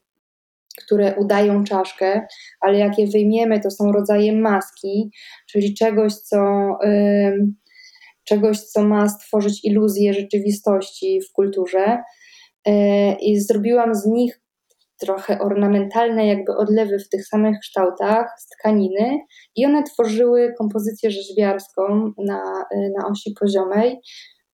[0.85, 2.27] które udają czaszkę,
[2.61, 5.11] ale jak je wyjmiemy, to są rodzaje maski,
[5.47, 6.37] czyli czegoś, co,
[8.23, 12.03] czegoś, co ma stworzyć iluzję rzeczywistości w kulturze.
[12.65, 14.41] E, I zrobiłam z nich
[14.97, 19.19] trochę ornamentalne jakby odlewy w tych samych kształtach z tkaniny
[19.55, 22.65] i one tworzyły kompozycję rzeźbiarską na,
[22.97, 23.99] na osi poziomej.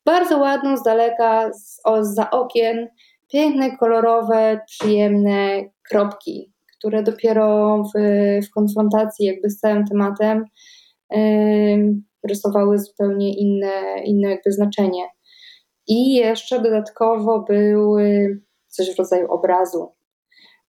[0.05, 2.88] Bardzo ładną z daleka, z, o, za okien,
[3.32, 8.01] piękne, kolorowe, przyjemne kropki, które dopiero w,
[8.47, 10.45] w konfrontacji jakby z całym tematem
[11.11, 11.95] yy,
[12.28, 15.03] rysowały zupełnie inne, inne jakby znaczenie.
[15.86, 19.93] I jeszcze dodatkowo były coś w rodzaju obrazu,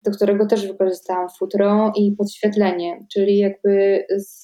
[0.05, 4.41] do którego też wykorzystałam futro i podświetlenie, czyli jakby z,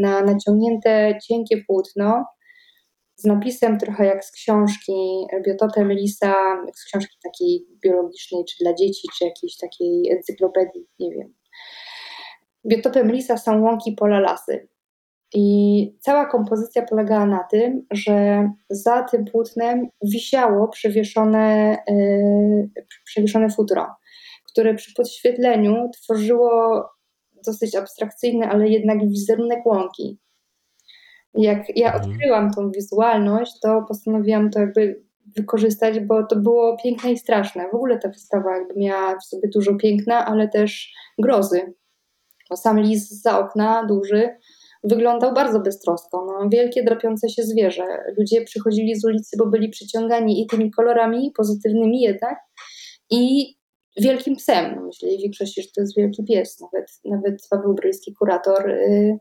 [0.00, 2.24] na naciągnięte cienkie płótno
[3.16, 6.34] z napisem trochę jak z książki, biotopem lisa,
[6.66, 11.34] jak z książki takiej biologicznej, czy dla dzieci, czy jakiejś takiej encyklopedii, nie wiem.
[12.66, 14.68] Biotopem lisa są łąki, pola, lasy.
[15.34, 23.86] I cała kompozycja polegała na tym, że za tym płótnem wisiało przewieszone, yy, przewieszone futro
[24.52, 26.84] które przy podświetleniu tworzyło
[27.46, 30.18] dosyć abstrakcyjny, ale jednak wizerunek łąki.
[31.34, 32.12] Jak ja mhm.
[32.12, 35.02] odkryłam tą wizualność, to postanowiłam to jakby
[35.36, 37.68] wykorzystać, bo to było piękne i straszne.
[37.72, 41.74] W ogóle ta wystawa jakby miała w sobie dużo piękna, ale też grozy.
[42.50, 44.28] Bo sam lis za okna, duży,
[44.84, 46.26] wyglądał bardzo beztrosko.
[46.26, 47.84] No, wielkie, drapiące się zwierzę.
[48.18, 52.38] Ludzie przychodzili z ulicy, bo byli przyciągani i tymi kolorami, pozytywnymi jednak,
[53.10, 53.54] i
[53.96, 54.76] wielkim psem.
[54.76, 56.60] No, myśleli w większości, że to jest wielki pies.
[56.60, 59.18] Nawet, nawet Paweł Bryjski, kurator, yy,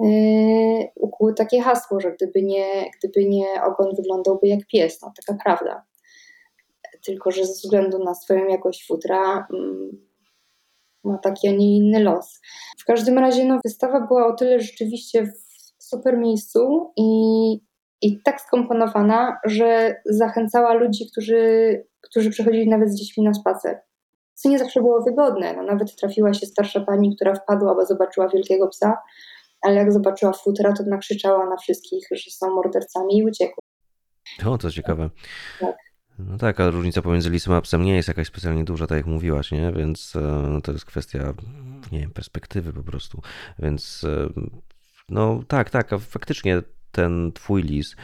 [0.00, 5.02] yy, ukuł takie hasło, że gdyby nie, gdyby nie ogon wyglądałby jak pies.
[5.02, 5.84] No, taka prawda.
[7.06, 9.90] tylko że ze względu na swoją jakość futra mm,
[11.04, 12.40] ma taki, a nie inny los.
[12.78, 17.04] W każdym razie no, wystawa była o tyle rzeczywiście w super miejscu i,
[18.04, 23.80] i tak skomponowana, że zachęcała ludzi, którzy, którzy przychodzili nawet z dziećmi na spacer.
[24.34, 25.54] Co nie zawsze było wygodne.
[25.56, 28.98] No, nawet trafiła się starsza pani, która wpadła, bo zobaczyła wielkiego psa,
[29.62, 33.62] ale jak zobaczyła futra, to nakrzyczała na wszystkich, że są mordercami i uciekła.
[34.46, 35.10] O, to ciekawe.
[35.60, 35.76] Tak.
[36.18, 39.06] No tak, a różnica pomiędzy lisem a psem nie jest jakaś specjalnie duża, tak jak
[39.06, 39.72] mówiłaś, nie?
[39.72, 40.12] Więc
[40.50, 41.34] no, to jest kwestia,
[41.92, 43.20] nie wiem, perspektywy po prostu.
[43.58, 44.06] Więc
[45.08, 46.62] no tak, tak, a faktycznie
[46.94, 47.96] ten twój lis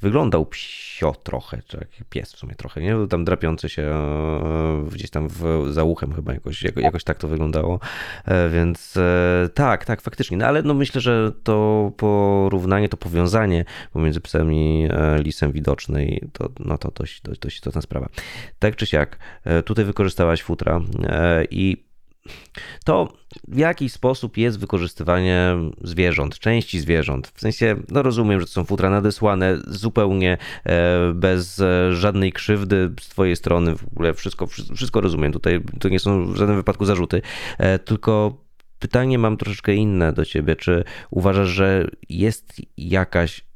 [0.00, 2.96] wyglądał psio trochę, czy jak pies w sumie trochę, nie?
[3.10, 7.80] Tam drapiący się e, gdzieś tam w, za uchem chyba jakoś, jakoś tak to wyglądało,
[8.24, 13.64] e, więc e, tak, tak, faktycznie, no ale no myślę, że to porównanie, to powiązanie
[13.92, 14.88] pomiędzy psem i
[15.18, 18.08] lisem widocznej, to, no to dość, dość, dość istotna sprawa.
[18.58, 19.18] Tak czy siak,
[19.64, 20.80] tutaj wykorzystałaś futra
[21.50, 21.87] i
[22.84, 23.12] to
[23.48, 27.28] w jaki sposób jest wykorzystywanie zwierząt, części zwierząt.
[27.28, 32.90] W sensie, no rozumiem, że to są futra nadesłane zupełnie e, bez e, żadnej krzywdy
[33.00, 35.32] z twojej strony, w ogóle wszystko, wszystko rozumiem.
[35.32, 37.22] Tutaj to nie są w żadnym wypadku zarzuty,
[37.58, 38.44] e, tylko
[38.78, 40.56] pytanie mam troszeczkę inne do ciebie.
[40.56, 43.48] Czy uważasz, że jest jakaś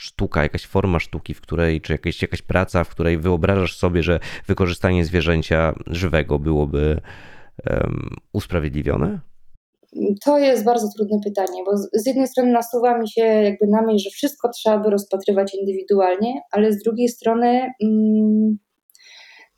[0.00, 4.20] sztuka, jakaś forma sztuki, w której, czy jakaś, jakaś praca, w której wyobrażasz sobie, że
[4.46, 7.00] wykorzystanie zwierzęcia żywego byłoby
[7.70, 9.20] um, usprawiedliwione?
[10.24, 14.04] To jest bardzo trudne pytanie, bo z jednej strony nasuwa mi się jakby na myśl,
[14.04, 18.58] że wszystko trzeba by rozpatrywać indywidualnie, ale z drugiej strony mm,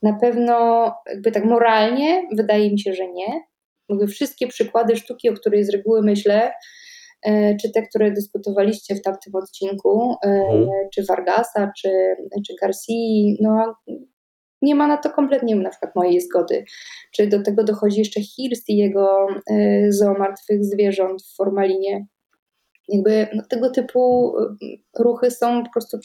[0.03, 3.41] na pewno jakby tak moralnie wydaje mi się, że nie.
[3.89, 6.53] Mówię, wszystkie przykłady sztuki, o której z reguły myślę,
[7.27, 10.69] e, czy te, które dyskutowaliście w tamtym odcinku, mhm.
[10.95, 11.89] czy Vargasa, czy,
[12.47, 12.95] czy Garcia,
[13.41, 13.75] no
[14.63, 16.65] nie ma na to kompletnie na przykład mojej zgody.
[17.13, 22.07] Czy do tego dochodzi jeszcze Hirst i jego y, zoomartwych zwierząt w formalinie.
[22.89, 25.99] Jakby no, tego typu y, ruchy są po prostu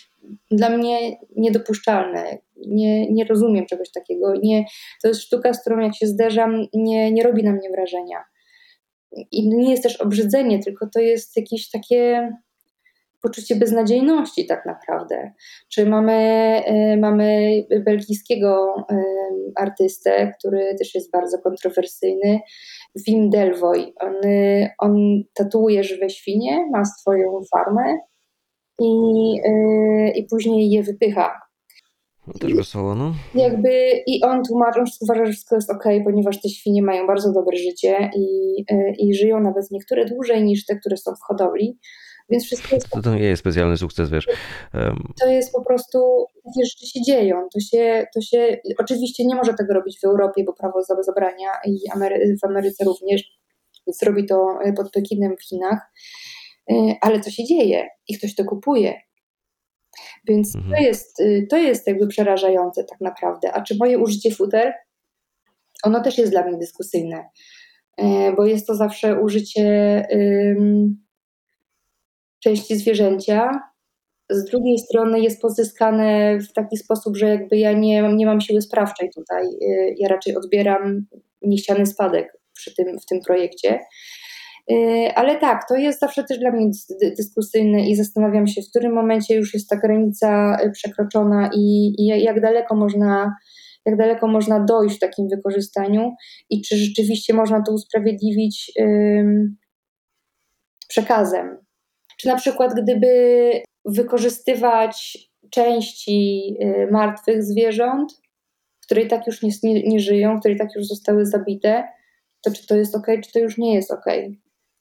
[0.51, 2.37] dla mnie niedopuszczalne.
[2.67, 4.33] Nie, nie rozumiem czegoś takiego.
[4.43, 4.65] Nie,
[5.01, 8.23] to jest sztuka, z którą jak się zderzam, nie, nie robi na mnie wrażenia.
[9.31, 12.31] I nie jest też obrzydzenie, tylko to jest jakieś takie
[13.21, 15.31] poczucie beznadziejności tak naprawdę.
[15.69, 16.13] Czy mamy,
[16.65, 17.51] e, mamy
[17.85, 19.03] belgijskiego e,
[19.55, 22.39] artystę, który też jest bardzo kontrowersyjny,
[23.07, 23.93] Wim Delvoy.
[23.99, 24.13] On,
[24.79, 27.97] on tatuuje żywe świnie, ma swoją farmę
[28.81, 28.91] i,
[29.45, 31.41] e, i później je wypycha.
[32.27, 33.13] No też wesoło, no.
[33.35, 33.69] Jakby
[34.07, 37.57] i on tłumaczy, on uważa, że wszystko jest ok, ponieważ te świnie mają bardzo dobre
[37.57, 38.65] życie i,
[38.97, 41.79] i żyją nawet niektóre dłużej niż te, które są w hodowli.
[42.29, 42.89] Więc wszystko jest.
[42.89, 44.27] To, to nie jest specjalny sukces, wiesz.
[45.21, 47.47] To jest po prostu, takie rzeczy się dzieją.
[47.53, 51.79] To się, to się, oczywiście nie może tego robić w Europie, bo prawo zabrania i
[52.41, 53.23] w Ameryce również,
[53.87, 55.79] więc robi to e, pod Pekinem w Chinach.
[56.71, 58.93] E, ale to się dzieje i ktoś to kupuje.
[60.27, 60.75] Więc mhm.
[60.75, 63.51] to, jest, e, to jest jakby przerażające tak naprawdę.
[63.53, 64.73] A czy moje użycie futer?
[65.83, 67.29] Ono też jest dla mnie dyskusyjne,
[68.37, 70.05] bo jest to zawsze użycie
[72.39, 73.59] części zwierzęcia.
[74.29, 78.61] Z drugiej strony jest pozyskane w taki sposób, że jakby ja nie, nie mam siły
[78.61, 79.45] sprawczej tutaj.
[79.45, 81.05] Y, ja raczej odbieram
[81.41, 83.79] niechciany spadek przy tym, w tym projekcie.
[84.71, 86.71] Y, ale tak, to jest zawsze też dla mnie
[87.17, 92.23] dyskusyjne i zastanawiam się, w którym momencie już jest ta granica y, przekroczona i, i
[92.23, 93.35] jak daleko można
[93.85, 96.15] jak daleko można dojść w takim wykorzystaniu
[96.49, 98.71] i czy rzeczywiście można to usprawiedliwić
[100.87, 101.66] przekazem.
[102.17, 103.51] Czy na przykład, gdyby
[103.85, 105.17] wykorzystywać
[105.49, 108.21] części y, martwych zwierząt,
[108.83, 111.83] które i tak już nie, nie żyją, które i tak już zostały zabite,
[112.41, 114.05] to czy to jest ok, czy to już nie jest ok?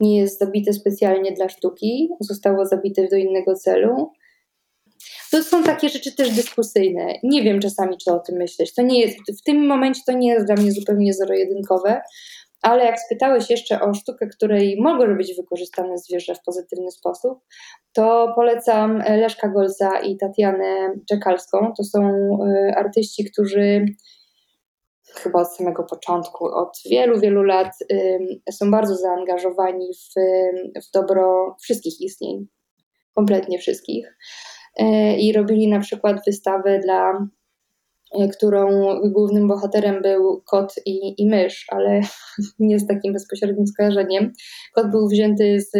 [0.00, 4.12] Nie jest zabite specjalnie dla sztuki, zostało zabite do innego celu.
[5.30, 7.14] To są takie rzeczy też dyskusyjne.
[7.22, 8.74] Nie wiem czasami, czy o tym myśleć.
[8.74, 12.00] To nie jest, w tym momencie to nie jest dla mnie zupełnie zero-jedynkowe,
[12.62, 17.38] ale jak spytałeś jeszcze o sztukę, której mogą być wykorzystane zwierzę w pozytywny sposób,
[17.92, 21.72] to polecam Leszka Golca i Tatianę Czekalską.
[21.76, 22.00] To są
[22.70, 23.84] y, artyści, którzy
[25.14, 27.72] chyba od samego początku, od wielu, wielu lat
[28.50, 30.20] są bardzo zaangażowani w,
[30.86, 32.46] w dobro wszystkich istnień,
[33.14, 34.16] kompletnie wszystkich.
[34.80, 34.84] Y,
[35.18, 37.26] I robili na przykład wystawę dla E,
[38.32, 38.70] którą
[39.04, 42.00] głównym bohaterem był kot i, i mysz, ale
[42.58, 44.32] nie z takim bezpośrednim skojarzeniem.
[44.74, 45.70] Kot był wzięty z,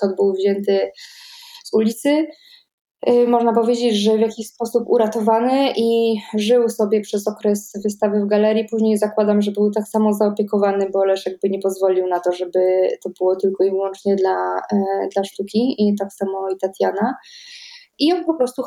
[0.00, 0.90] kot był wzięty
[1.64, 2.26] z ulicy
[3.08, 8.26] y, można powiedzieć, że w jakiś sposób uratowany i żył sobie przez okres wystawy w
[8.26, 8.68] galerii.
[8.70, 12.88] Później zakładam, że był tak samo zaopiekowany, bo Leszek by nie pozwolił na to, żeby
[13.02, 14.36] to było tylko i wyłącznie dla,
[14.72, 17.14] e, dla sztuki i tak samo i Tatiana.
[17.98, 18.62] I on po prostu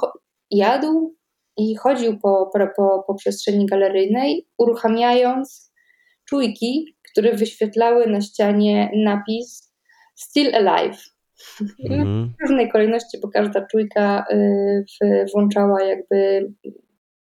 [0.51, 1.15] jadł
[1.57, 5.71] i chodził po, po, po przestrzeni galeryjnej, uruchamiając
[6.29, 9.73] czujki, które wyświetlały na ścianie napis
[10.15, 11.17] Still Alive.
[11.89, 12.33] Mm.
[12.39, 14.25] W różnej kolejności, bo każda czujka
[15.03, 16.51] y, włączała jakby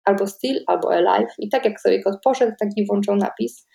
[0.05, 1.35] albo Still, albo Alive.
[1.39, 3.69] I tak jak sobie kot poszedł, tak i włączał napis.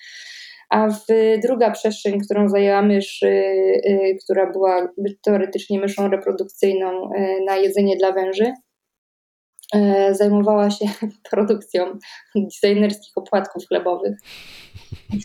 [0.69, 1.05] A w
[1.43, 4.93] druga przestrzeń, którą zajęła mysz, y, y, która była
[5.25, 7.09] teoretycznie myszą reprodukcyjną
[7.45, 8.53] na jedzenie dla węży,
[10.11, 10.85] zajmowała się
[11.31, 11.85] produkcją
[12.35, 14.17] designerskich opłatków chlebowych,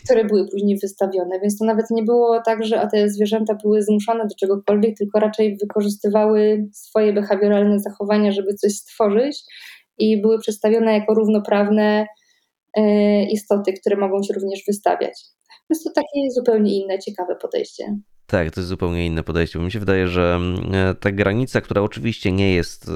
[0.03, 1.39] które były później wystawione.
[1.39, 5.57] Więc to nawet nie było tak, że te zwierzęta były zmuszone do czegokolwiek, tylko raczej
[5.57, 9.43] wykorzystywały swoje behawioralne zachowania, żeby coś stworzyć
[9.97, 12.05] i były przedstawione jako równoprawne
[12.77, 15.23] e, istoty, które mogą się również wystawiać.
[15.69, 17.97] Jest to takie zupełnie inne, ciekawe podejście.
[18.27, 21.81] Tak, to jest zupełnie inne podejście, bo mi się wydaje, że mm, ta granica, która
[21.81, 22.91] oczywiście nie jest y,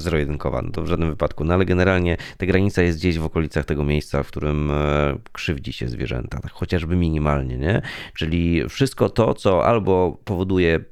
[0.00, 3.64] zero-jedynkowa, no to w żadnym wypadku, no ale generalnie ta granica jest gdzieś w okolicach
[3.64, 7.82] tego miejsca, w którym e, krzywdzi się zwierzęta, tak chociażby minimalnie, nie?
[8.14, 10.91] Czyli wszystko to, co albo powoduje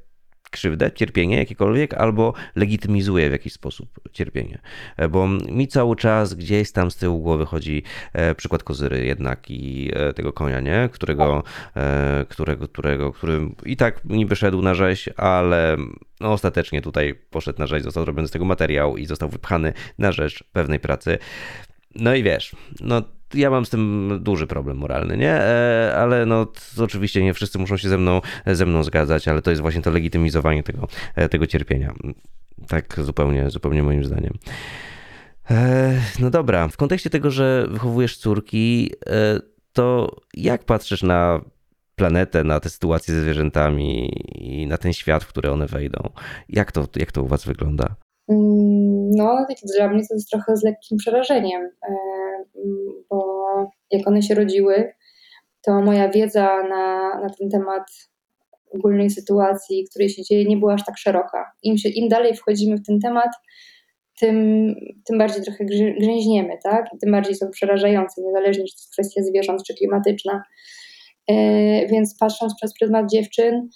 [0.51, 4.59] krzywdę, cierpienie jakiekolwiek, albo legitymizuje w jakiś sposób cierpienie.
[4.97, 7.83] E, bo mi cały czas gdzieś tam z tyłu głowy chodzi
[8.13, 10.89] e, przykład kozyry jednak i e, tego konia, nie?
[10.91, 11.43] Którego,
[12.29, 15.77] którego, którego, który i tak niby szedł na rzeź, ale
[16.19, 20.11] no, ostatecznie tutaj poszedł na rzeź, został zrobiony z tego materiał i został wypchany na
[20.11, 21.17] rzecz pewnej pracy.
[21.95, 23.01] No i wiesz, no
[23.33, 25.33] ja mam z tym duży problem moralny, nie?
[25.33, 29.49] E, ale no oczywiście nie wszyscy muszą się ze mną, ze mną zgadzać, ale to
[29.49, 31.93] jest właśnie to legitymizowanie tego, e, tego cierpienia.
[32.67, 34.33] Tak zupełnie, zupełnie moim zdaniem.
[35.51, 38.91] E, no dobra, w kontekście tego, że wychowujesz córki,
[39.73, 41.41] to jak patrzysz na
[41.95, 46.09] planetę, na tę sytuację ze zwierzętami i na ten świat, w który one wejdą?
[46.49, 47.95] Jak to, jak to u was wygląda?
[48.29, 48.80] Mm,
[49.17, 49.45] no,
[49.77, 51.93] dla mnie to jest trochę z lekkim przerażeniem, e,
[53.09, 53.45] bo
[53.91, 54.93] jak one się rodziły,
[55.61, 57.83] to moja wiedza na, na ten temat
[58.73, 61.51] ogólnej sytuacji, której się dzieje, nie była aż tak szeroka.
[61.63, 63.29] Im, się, im dalej wchodzimy w ten temat,
[64.19, 64.35] tym,
[65.05, 65.65] tym bardziej trochę
[65.99, 66.85] grzęźniemy, tak?
[67.01, 70.43] tym bardziej są przerażające, niezależnie czy to jest kwestia zwierząt, czy klimatyczna.
[71.27, 71.33] E,
[71.87, 73.69] więc patrząc przez pryzmat dziewczyn,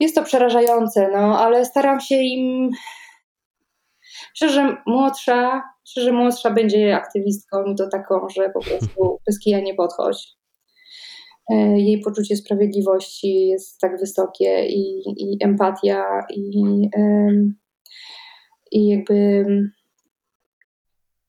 [0.00, 2.70] jest to przerażające, no, ale staram się im
[4.34, 10.28] Szczerze młodsza, szczerze młodsza będzie aktywistką to taką, że po prostu bez kija nie podchodź.
[11.50, 16.62] E, jej poczucie sprawiedliwości jest tak wysokie i, i empatia i,
[18.72, 19.44] i jakby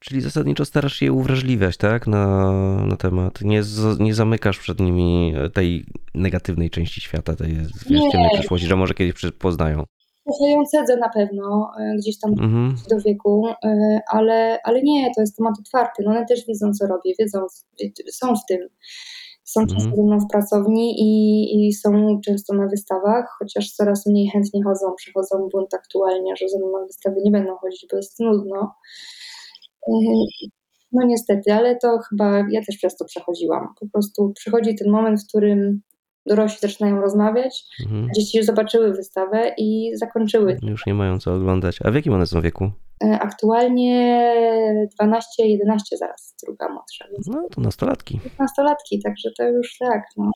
[0.03, 2.51] Czyli zasadniczo starasz się je uwrażliwiać, tak, na,
[2.85, 3.41] na temat.
[3.41, 5.85] Nie, z, nie zamykasz przed nimi tej
[6.15, 7.55] negatywnej części świata, tej
[7.89, 9.83] wiesz, ciemnej przyszłości, że może kiedyś poznają.
[10.25, 12.75] Trochę ją cedzę na pewno e, gdzieś tam mhm.
[12.89, 16.03] do wieku, e, ale, ale nie, to jest temat otwarty.
[16.05, 17.39] No one też wiedzą, co robię, wiedzą,
[18.11, 18.59] są w tym.
[19.43, 19.79] Są mhm.
[19.79, 24.63] często ze mną w pracowni i, i są często na wystawach, chociaż coraz mniej chętnie
[24.63, 28.73] chodzą, przychodzą bunt aktualnie, że ze mną na wystawy nie będą chodzić, bo jest nudno.
[29.87, 29.93] E,
[30.91, 33.67] no niestety, ale to chyba ja też przez to przechodziłam.
[33.79, 35.81] Po prostu przychodzi ten moment, w którym
[36.25, 38.09] dorośli zaczynają rozmawiać, mhm.
[38.15, 40.57] dzieci już zobaczyły wystawę i zakończyły.
[40.61, 41.79] Już nie mają co oglądać.
[41.83, 42.71] A w jakim one są wieku?
[43.03, 44.33] E, aktualnie
[45.03, 45.19] 12-11
[45.99, 47.05] zaraz, druga młodsza.
[47.11, 48.19] Więc no to nastolatki.
[48.39, 50.03] Nastolatki, także to już tak.
[50.17, 50.31] No.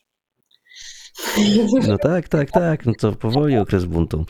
[1.88, 2.86] No tak, tak, tak.
[2.86, 4.24] No to powoli okres buntu.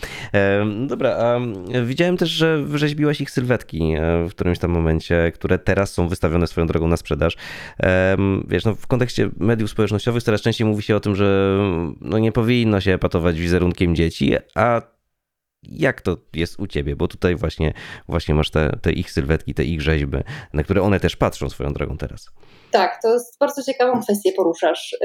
[0.86, 1.40] Dobra, a
[1.84, 6.46] widziałem też, że wyrzeźbiłaś ich sylwetki e, w którymś tam momencie, które teraz są wystawione
[6.46, 7.36] swoją drogą na sprzedaż.
[8.48, 11.58] Wiesz, no w kontekście mediów społecznościowych coraz częściej mówi się o tym, że
[12.00, 14.82] no nie powinno się epatować wizerunkiem dzieci, a
[15.62, 16.96] jak to jest u ciebie?
[16.96, 17.72] Bo tutaj właśnie,
[18.08, 20.18] właśnie masz te, te ich sylwetki, te ich rzeźby,
[20.52, 22.30] na które one też patrzą swoją drogą teraz.
[22.70, 24.96] Tak, to jest bardzo ciekawą kwestię poruszasz.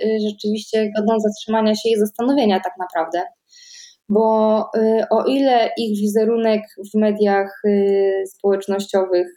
[0.00, 3.22] Y, rzeczywiście godną zatrzymania się i zastanowienia tak naprawdę.
[4.08, 6.62] Bo y, o ile ich wizerunek
[6.94, 9.28] w mediach y, społecznościowych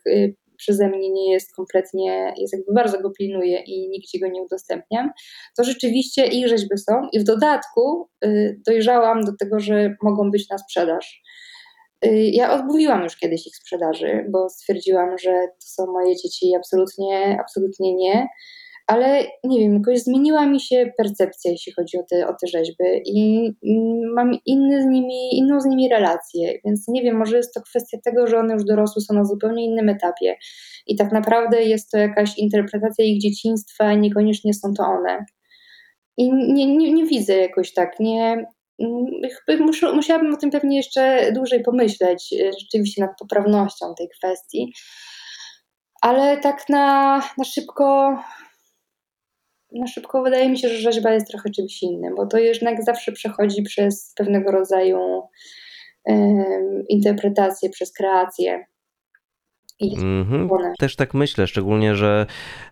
[0.57, 5.11] przeze mnie nie jest kompletnie, jest jakby bardzo go pilnuję i nigdzie go nie udostępniam,
[5.57, 8.09] to rzeczywiście ich rzeźby są i w dodatku
[8.65, 11.21] dojrzałam do tego, że mogą być na sprzedaż.
[12.31, 17.37] Ja odmówiłam już kiedyś ich sprzedaży, bo stwierdziłam, że to są moje dzieci i absolutnie,
[17.39, 18.27] absolutnie nie.
[18.87, 22.83] Ale nie wiem, jakoś zmieniła mi się percepcja, jeśli chodzi o te, o te rzeźby
[23.05, 27.53] i mm, mam inny z nimi, inną z nimi relację, więc nie wiem, może jest
[27.53, 30.35] to kwestia tego, że one już dorosły, są na zupełnie innym etapie
[30.87, 35.25] i tak naprawdę jest to jakaś interpretacja ich dzieciństwa i niekoniecznie są to one.
[36.17, 38.45] I nie, nie, nie widzę jakoś tak, nie,
[38.79, 39.05] mm,
[39.95, 44.73] musiałabym o tym pewnie jeszcze dłużej pomyśleć, e, rzeczywiście nad poprawnością tej kwestii.
[46.01, 48.17] Ale tak na, na szybko
[49.79, 53.11] na szybko wydaje mi się, że rzeźba jest trochę czymś innym, bo to jednak zawsze
[53.11, 54.99] przechodzi przez pewnego rodzaju
[56.05, 58.65] um, interpretację, przez kreację.
[59.81, 60.73] -hmm.
[60.79, 62.25] Też tak myślę, szczególnie, że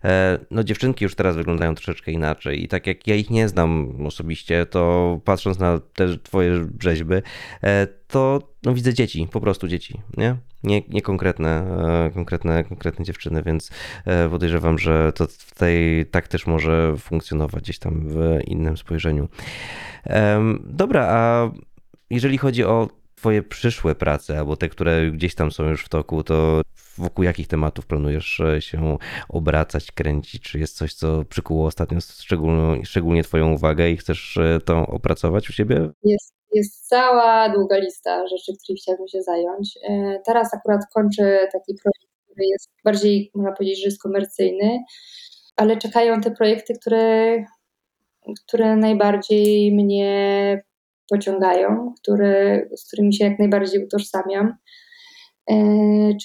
[0.03, 3.97] e, no, dziewczynki już teraz wyglądają troszeczkę inaczej i tak jak ja ich nie znam
[4.05, 7.15] osobiście, to patrząc na te twoje rzeźby,
[7.63, 10.35] e, to no, widzę dzieci, po prostu dzieci, nie?
[10.63, 11.65] Nie, nie konkretne,
[12.07, 13.69] e, konkretne, konkretne dziewczyny, więc
[14.29, 19.27] podejrzewam, że to tutaj tak też może funkcjonować gdzieś tam w innym spojrzeniu.
[20.65, 21.51] Dobra, a
[22.09, 22.89] jeżeli chodzi o
[23.23, 26.61] Twoje przyszłe prace, albo te, które gdzieś tam są już w toku, to
[26.97, 28.97] wokół jakich tematów planujesz e, się
[29.29, 30.43] obracać, kręcić?
[30.43, 31.99] Czy jest coś, co przykuło ostatnio
[32.83, 35.89] szczególnie, Twoją uwagę i chcesz e, to opracować u siebie?
[36.03, 39.79] Jest, jest cała długa lista rzeczy, którymi chciałabym się zająć.
[39.89, 44.79] E, teraz akurat kończę taki projekt, który jest bardziej, można powiedzieć, że jest komercyjny,
[45.55, 47.37] ale czekają te projekty, które,
[48.45, 50.63] które najbardziej mnie
[51.09, 54.57] pociągają, które, z którymi się jak najbardziej utożsamiam.
[55.49, 55.55] E,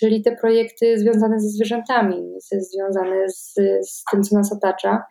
[0.01, 3.55] czyli te projekty związane ze zwierzętami, związane z,
[3.91, 5.03] z tym, co nas otacza.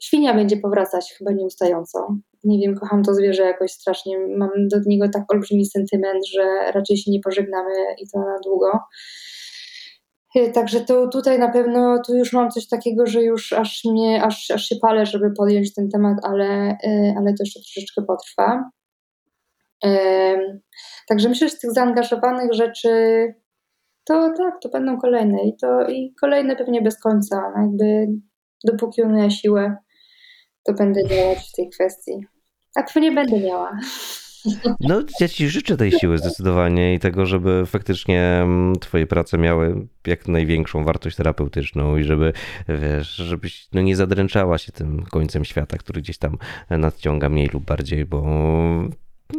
[0.00, 2.16] Świnia będzie powracać chyba nieustająco.
[2.46, 4.18] Nie wiem, kocham to zwierzę jakoś strasznie.
[4.36, 8.70] Mam do niego tak olbrzymi sentyment, że raczej się nie pożegnamy i to na długo.
[10.36, 14.22] E, także to tutaj na pewno tu już mam coś takiego, że już aż mnie,
[14.22, 16.46] aż, aż się palę, żeby podjąć ten temat, ale,
[16.84, 18.70] e, ale to jeszcze troszeczkę potrwa.
[21.08, 22.88] Także myślę, że z tych zaangażowanych rzeczy
[24.04, 27.52] to tak, to będą kolejne i to i kolejne pewnie bez końca.
[27.56, 28.06] No jakby
[28.64, 29.76] dopóki umiała siłę,
[30.64, 32.26] to będę działać w tej kwestii.
[32.76, 33.78] A pewnie będę miała.
[34.80, 39.86] No, ja ci życzę tej siły zdecydowanie i tego, żeby faktycznie mm, twoje prace miały
[40.06, 42.32] jak największą wartość terapeutyczną i żeby,
[42.68, 46.38] wiesz, żebyś no, nie zadręczała się tym końcem świata, który gdzieś tam
[46.70, 48.22] nadciąga mniej lub bardziej, bo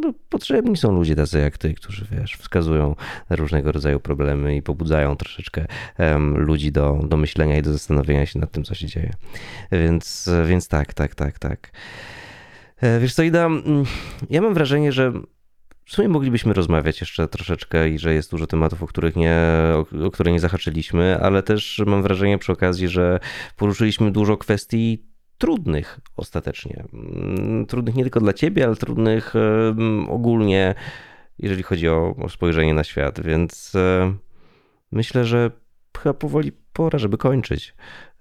[0.02, 2.94] no, potrzebni są ludzie tacy jak ty, którzy wiesz, wskazują
[3.30, 5.66] różnego rodzaju problemy i pobudzają troszeczkę
[5.98, 9.10] um, ludzi do, do myślenia i do zastanowienia się nad tym, co się dzieje.
[9.72, 11.72] Więc, więc tak, tak, tak, tak.
[12.80, 13.84] E, wiesz co, Ida, mm,
[14.30, 15.12] ja mam wrażenie, że
[15.84, 19.36] w sumie moglibyśmy rozmawiać jeszcze troszeczkę i że jest dużo tematów, o których nie,
[19.74, 23.20] o, o które nie zahaczyliśmy, ale też mam wrażenie przy okazji, że
[23.56, 25.04] poruszyliśmy dużo kwestii
[25.38, 26.84] trudnych ostatecznie.
[26.92, 29.34] Mm, trudnych nie tylko dla ciebie, ale trudnych
[30.08, 30.74] ogólnie,
[31.38, 33.20] jeżeli chodzi o, o spojrzenie na świat.
[33.20, 34.14] Więc e,
[34.92, 35.50] myślę, że
[35.98, 37.74] chyba powoli pora, żeby kończyć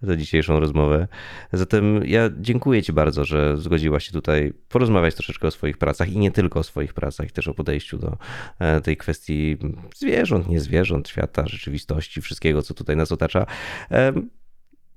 [0.06, 1.08] tę dzisiejszą rozmowę.
[1.54, 6.18] Zatem ja dziękuję Ci bardzo, że zgodziłaś się tutaj porozmawiać troszeczkę o swoich pracach i
[6.18, 8.18] nie tylko o swoich pracach, też o podejściu do
[8.60, 9.58] e, tej kwestii
[9.96, 13.46] zwierząt, nie zwierząt, świata, rzeczywistości, wszystkiego, co tutaj nas otacza.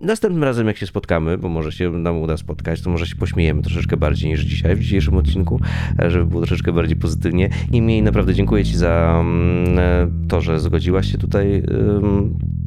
[0.01, 3.63] Następnym razem, jak się spotkamy, bo może się nam uda spotkać, to może się pośmiejemy
[3.63, 5.61] troszeczkę bardziej niż dzisiaj w dzisiejszym odcinku,
[6.03, 7.49] e, żeby było troszeczkę bardziej pozytywnie.
[7.73, 11.63] Mi naprawdę dziękuję Ci za mm, e, to, że zgodziłaś się tutaj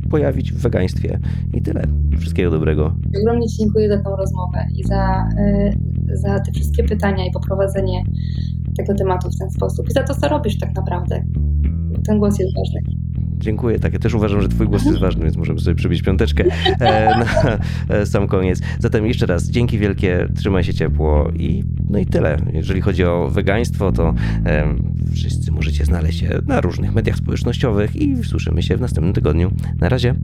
[0.10, 1.20] pojawić w wegaństwie.
[1.54, 1.84] I tyle.
[2.20, 2.96] Wszystkiego dobrego.
[3.22, 5.74] Ogromnie Ci dziękuję za tą rozmowę i za, e,
[6.14, 8.04] za te wszystkie pytania i poprowadzenie
[8.78, 9.90] tego tematu w ten sposób.
[9.90, 11.24] I za to, co robisz tak naprawdę.
[12.06, 13.03] Ten głos jest ważny.
[13.44, 13.80] Dziękuję.
[13.80, 16.44] Tak, ja też uważam, że Twój głos jest ważny, więc możemy sobie przybić piąteczkę
[16.80, 17.58] e, na
[17.96, 18.62] e, sam koniec.
[18.80, 22.38] Zatem jeszcze raz dzięki wielkie, trzymaj się ciepło i no i tyle.
[22.54, 24.14] Jeżeli chodzi o wegaństwo, to
[25.14, 29.52] wszyscy możecie znaleźć się na różnych mediach społecznościowych i słyszymy się w następnym tygodniu.
[29.80, 30.16] Na razie.